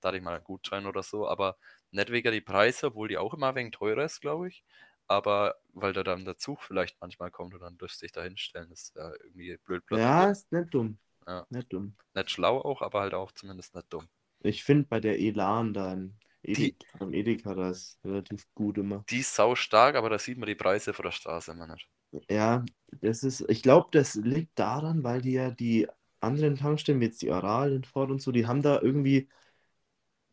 [0.00, 1.56] Da hatte ich mal einen Gutschein oder so, aber
[1.90, 4.64] nicht wegen die Preise, obwohl die auch immer ein wenig teurer ist, glaube ich.
[5.06, 8.70] Aber weil da dann der Zug vielleicht manchmal kommt und dann dürfte ich da hinstellen.
[8.72, 10.08] Ist ja irgendwie blöd platziert.
[10.08, 10.98] Ja, ist nicht dumm.
[11.26, 11.46] Ja.
[11.50, 11.94] Nicht dumm.
[12.14, 14.08] Nicht schlau auch, aber halt auch zumindest nicht dumm.
[14.42, 18.78] Ich finde bei der Elan da in Die- Edeka, am Edeka, da ist relativ gut
[18.78, 19.04] immer.
[19.08, 21.88] Die ist sau stark, aber da sieht man die Preise von der Straße immer nicht.
[22.30, 22.64] Ja,
[23.00, 25.88] das ist, ich glaube, das liegt daran, weil die ja die
[26.20, 29.28] anderen Tankstellen, jetzt die Aral in Ford und so, die haben da irgendwie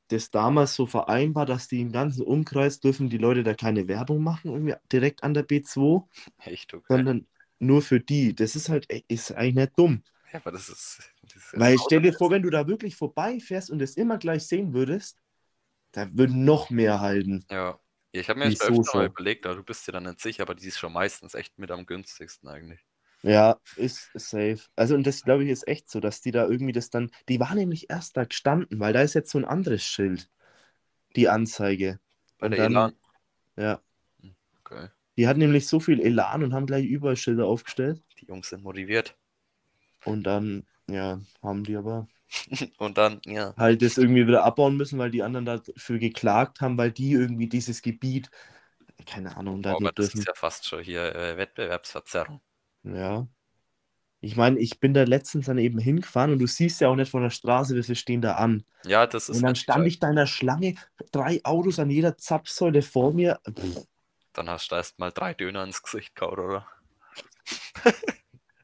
[0.09, 4.21] das damals so vereinbart, dass die im ganzen Umkreis dürfen die Leute da keine Werbung
[4.23, 6.07] machen, irgendwie direkt an der B2,
[6.39, 6.87] Echt, okay.
[6.89, 7.27] sondern
[7.59, 8.35] nur für die.
[8.35, 10.03] Das ist halt, ist eigentlich nicht dumm.
[10.31, 11.01] Ja, aber das ist.
[11.23, 14.47] Das ist Weil stell dir vor, wenn du da wirklich vorbeifährst und es immer gleich
[14.47, 15.21] sehen würdest,
[15.91, 17.45] da würden noch mehr halten.
[17.49, 17.79] Ja.
[18.13, 20.43] Ich habe mir jetzt Wieso öfter mal überlegt, aber du bist dir dann nicht sicher,
[20.43, 22.79] aber die ist schon meistens echt mit am günstigsten eigentlich.
[23.23, 24.59] Ja, ist safe.
[24.75, 27.11] Also, und das glaube ich ist echt so, dass die da irgendwie das dann.
[27.29, 30.29] Die war nämlich erst da gestanden, weil da ist jetzt so ein anderes Schild.
[31.15, 31.99] Die Anzeige.
[32.37, 32.93] Bei Und der dann- Elan.
[33.57, 33.81] Ja.
[34.61, 34.89] Okay.
[35.17, 38.01] Die hatten nämlich so viel Elan und haben gleich überall Schilder aufgestellt.
[38.19, 39.15] Die Jungs sind motiviert.
[40.05, 42.07] Und dann, ja, haben die aber
[42.77, 43.53] Und dann, ja.
[43.57, 47.47] halt das irgendwie wieder abbauen müssen, weil die anderen dafür geklagt haben, weil die irgendwie
[47.47, 48.29] dieses Gebiet,
[49.05, 50.19] keine Ahnung, da aber nicht das dürfen.
[50.19, 52.41] ist ja fast schon hier äh, Wettbewerbsverzerrung.
[52.83, 53.27] Ja.
[54.21, 57.09] Ich meine, ich bin da letztens dann eben hingefahren und du siehst ja auch nicht
[57.09, 58.63] von der Straße, wie viele stehen da an.
[58.85, 59.37] Ja, das ist.
[59.37, 60.75] Und dann stand ich da in der Schlange,
[61.11, 63.39] drei Autos an jeder Zapfsäule vor mir.
[63.49, 63.87] Pff,
[64.33, 66.67] Dann hast du erst mal drei Döner ins Gesicht gehauen, oder?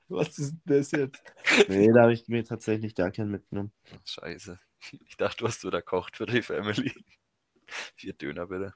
[0.10, 1.24] was ist denn das jetzt?
[1.68, 3.72] Nee, da habe ich mir tatsächlich gar keinen mitgenommen.
[4.06, 4.58] Scheiße.
[5.06, 6.94] Ich dachte, du hast wieder kocht für die Family.
[7.96, 8.74] Vier Döner bitte.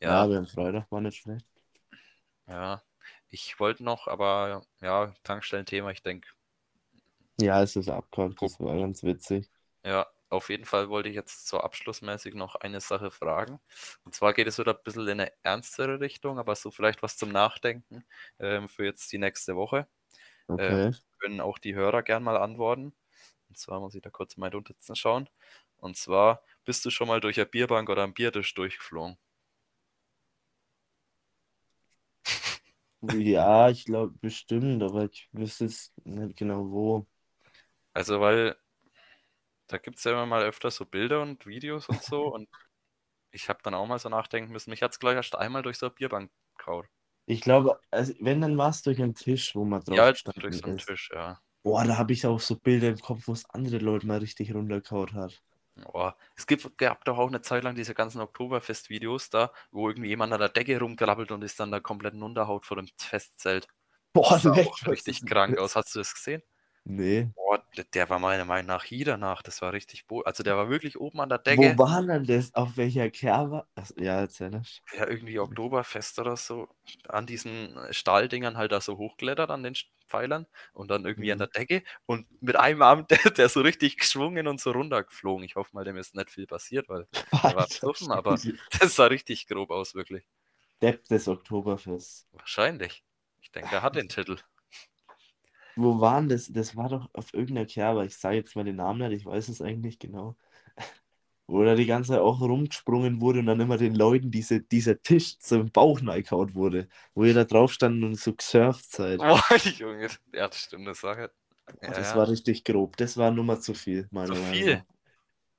[0.00, 1.46] Ja, Ja, aber am Freitag war nicht schlecht.
[2.46, 2.82] ja.
[3.28, 6.28] Ich wollte noch, aber ja, Tankstellenthema, ich denke,
[7.40, 9.50] Ja, es ist abgehauen, das war ganz witzig.
[9.84, 13.60] Ja, auf jeden Fall wollte ich jetzt so abschlussmäßig noch eine Sache fragen.
[14.04, 17.16] Und zwar geht es wieder ein bisschen in eine ernstere Richtung, aber so vielleicht was
[17.16, 18.04] zum Nachdenken
[18.38, 19.88] ähm, für jetzt die nächste Woche.
[20.48, 20.92] Okay.
[21.20, 22.94] Können auch die Hörer gern mal antworten.
[23.48, 25.28] Und zwar muss ich da kurz meine Notizen schauen.
[25.78, 29.18] Und zwar, bist du schon mal durch eine Bierbank oder einen Biertisch durchgeflogen?
[33.02, 37.06] Ja, ich glaube bestimmt, aber ich wüsste jetzt nicht genau wo.
[37.94, 38.56] Also, weil
[39.66, 42.26] da gibt es ja immer mal öfter so Bilder und Videos und so.
[42.34, 42.48] und
[43.32, 44.70] ich habe dann auch mal so nachdenken müssen.
[44.70, 46.86] Mich hat es gleich erst einmal durch so eine Bierbank gehauen.
[47.26, 50.40] Ich glaube, also wenn, dann war es durch einen Tisch, wo man drauf Ja, gestanden
[50.40, 50.88] durch so einen ist.
[50.88, 51.40] Tisch, ja.
[51.64, 54.54] Boah, da habe ich auch so Bilder im Kopf, wo es andere Leute mal richtig
[54.54, 55.42] runtergehauen hat.
[55.86, 60.08] Oh, es gibt, gab doch auch eine Zeit lang diese ganzen Oktoberfest-Videos da, wo irgendwie
[60.10, 63.68] jemand an der Decke rumkrabbelt und ist dann da komplett runterhaut vor dem Festzelt.
[64.14, 65.74] Boah, Das sah auch richtig krank aus.
[65.76, 66.42] Hast du das gesehen?
[66.86, 67.32] Nee.
[67.36, 67.62] Boah,
[67.94, 69.42] der, war meiner Meinung nach hier danach.
[69.42, 71.76] Das war richtig bo Also der war wirklich oben an der Decke.
[71.76, 72.52] Wo war denn das?
[72.54, 73.66] Auf welcher Kerbe?
[73.96, 74.82] Ja, erzähl das.
[74.94, 76.68] Ja, irgendwie Oktoberfest oder so.
[77.08, 79.74] An diesen Stahldingern halt da so hochklettert an den
[80.08, 81.38] Pfeilern und dann irgendwie an Mhm.
[81.38, 85.44] der Decke und mit einem Arm, der, der so richtig geschwungen und so runtergeflogen.
[85.44, 87.06] Ich hoffe mal, dem ist nicht viel passiert, weil
[87.46, 88.40] der war besoffen, aber
[88.80, 90.24] das sah richtig grob aus, wirklich.
[90.82, 92.28] Depp des Oktoberfests.
[92.32, 93.04] Wahrscheinlich.
[93.40, 94.36] Ich denke, er hat den Titel.
[95.74, 96.48] Wo waren das?
[96.52, 98.04] Das war doch auf irgendeiner Kerbe.
[98.06, 100.36] Ich sage jetzt mal den Namen nicht, ich weiß es eigentlich nicht genau.
[101.48, 105.02] Wo da die ganze Zeit auch rumgesprungen wurde und dann immer den Leuten diese, dieser
[105.02, 106.88] Tisch zum Bauch neigehaut wurde.
[107.14, 109.26] Wo ihr da drauf stand und so gesurft seid.
[109.26, 109.42] Boah,
[109.78, 110.08] Junge.
[110.32, 111.32] Ja, das stimmt, das war halt.
[111.82, 112.14] Ja, das ja.
[112.14, 112.96] war richtig grob.
[112.96, 114.78] Das war Nummer zu viel, meiner Zu Meinung viel?
[114.78, 114.84] nach.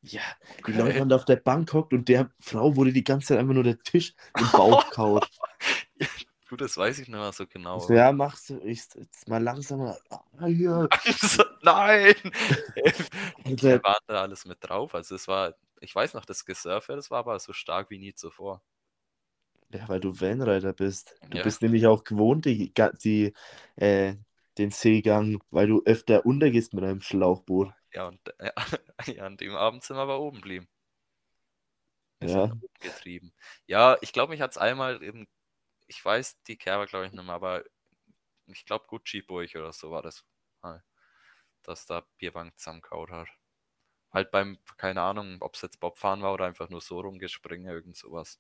[0.02, 0.22] Ja,
[0.68, 0.74] die Okay.
[0.74, 3.54] Leute haben da auf der Bank gehockt und der Frau wurde die ganze Zeit einfach
[3.56, 5.24] nur der Tisch im Bauch gehauen.
[6.54, 7.80] Gut, das weiß ich nicht mehr so genau.
[7.80, 9.98] So, ja, machst du, ich jetzt mal langsamer.
[10.38, 10.88] Ah, hier.
[11.20, 12.14] So, Nein!
[13.44, 14.94] Alter, Wer war da alles mit drauf?
[14.94, 18.14] Also es war, ich weiß noch, das Gesurfe, das war aber so stark wie nie
[18.14, 18.62] zuvor.
[19.74, 21.16] Ja, weil du Vanreiter bist.
[21.32, 21.44] Du Ja.
[21.44, 22.72] bist nämlich auch gewohnt, die,
[23.04, 23.34] die,
[23.76, 24.16] äh,
[24.60, 27.74] den Seegang, weil du öfter untergehst mit einem Schlauchboot.
[27.94, 28.52] Ja, und äh,
[29.16, 30.68] ja, an dem Abend sind wir aber oben geblieben.
[32.20, 32.50] Wir Ja.
[32.80, 33.34] getrieben.
[33.68, 35.28] Ja, ich glaube, mich hat es einmal eben,
[35.94, 37.64] ich weiß die Kerber, glaube ich, nicht mehr, aber
[38.48, 40.26] ich glaube Gucci-Burg oder so war das
[40.64, 40.84] mal,
[41.64, 43.30] dass da Bierbank zusammengehauen hat.
[44.14, 47.98] Halt beim, keine Ahnung, ob es jetzt Bobfahren war oder einfach nur so rumgespringen, irgend
[47.98, 48.40] sowas.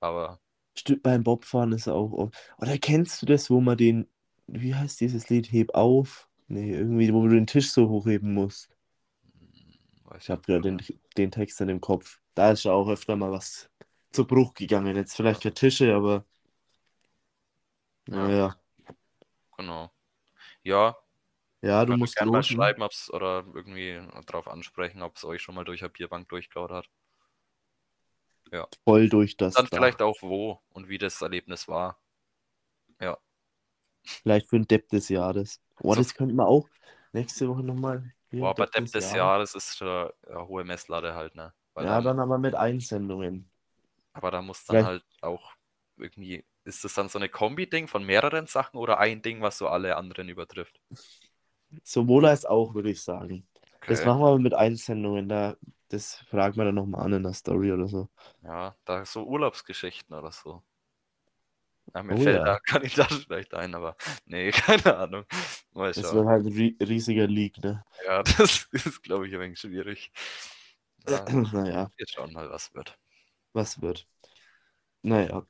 [0.00, 0.40] Aber
[0.76, 2.30] Stimmt, beim Bobfahren ist auch.
[2.58, 4.08] Oder kennst du das, wo man den,
[4.46, 6.28] wie heißt dieses Lied, heb auf?
[6.46, 8.70] Nee, irgendwie, wo du den Tisch so hochheben musst.
[9.24, 10.82] hm, weiß Ich habe gerade den,
[11.16, 12.20] den Text in dem Kopf.
[12.34, 13.70] Da ist ja auch öfter mal was
[14.12, 14.96] zu Bruch gegangen.
[14.96, 16.24] Jetzt vielleicht keine Tische, aber.
[18.08, 18.16] Ja.
[18.16, 18.60] Naja.
[19.56, 19.90] Genau.
[20.62, 20.96] Ja,
[21.62, 25.54] Ja, du musst gerne mal schreiben, ob's, oder irgendwie drauf ansprechen, ob es euch schon
[25.54, 26.88] mal durch eine Bierbank durchgehauen hat.
[28.84, 29.54] Voll durch das.
[29.54, 29.76] Dann Dach.
[29.78, 32.00] vielleicht auch wo und wie das Erlebnis war.
[34.04, 35.60] Vielleicht für ein Depp des Jahres.
[35.82, 36.00] Oh, So.
[36.00, 36.66] das könnten wir auch
[37.12, 38.10] nächste Woche nochmal.
[38.30, 40.12] Boah, aber Depp des Jahres ist eine
[40.46, 41.52] hohe Messlatte halt, ne?
[41.74, 43.50] Weil Ja, dann, dann aber mit Einsendungen.
[44.14, 45.52] aber da muss dann Vielleicht- halt auch
[45.98, 49.68] irgendwie, ist das dann so eine Kombi-Ding von mehreren Sachen oder ein Ding, was so
[49.68, 50.80] alle anderen übertrifft?
[51.84, 53.46] Sowohl als auch, würde ich sagen.
[53.86, 54.04] Das Okay.
[54.04, 55.28] machen wir mit Einsendungen.
[55.28, 55.56] Da,
[55.88, 58.08] das fragen wir dann nochmal an in der Story oder so.
[58.42, 60.64] Ja, da so Urlaubsgeschichten oder so.
[61.94, 62.46] Ja, mir Oh fällt ja.
[62.46, 63.96] da Kandidat vielleicht ein, aber
[64.26, 65.24] nee, keine Ahnung.
[65.72, 67.84] Mal Das wird halt ein ri riesiger Leak, ne?
[68.06, 70.10] Ja, das ist, glaube ich, ein wenig schwierig.
[71.06, 72.98] Ja, naja, wir schauen mal, was wird.
[73.52, 74.06] was wird.
[75.02, 75.46] Naja.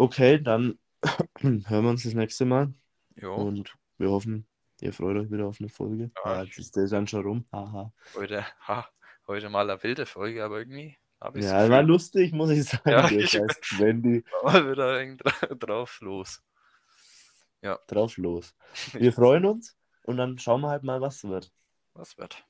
[0.00, 0.78] Okay, dann
[1.42, 2.72] hören wir uns das nächste Mal.
[3.16, 4.46] Jo, Und wir hoffen,
[4.80, 6.10] ihr freut euch wieder auf eine Folge.
[6.24, 7.44] Ja, Ja, jetzt ist der dann schon rum.
[7.52, 7.92] Haha.
[8.14, 8.88] heute, ha,
[9.26, 12.88] heute mal eine wilde Folge, aber irgendwie habe ich Ja, war lustig, muss ich sagen.
[12.90, 16.42] Ja, ich- scheiß Wendy mal wieder ein wenig dra drauf los.
[17.86, 18.54] drauf los.
[18.94, 21.52] Wir freuen uns und dann schauen wir halt mal, was wird.
[21.92, 22.42] Was wird?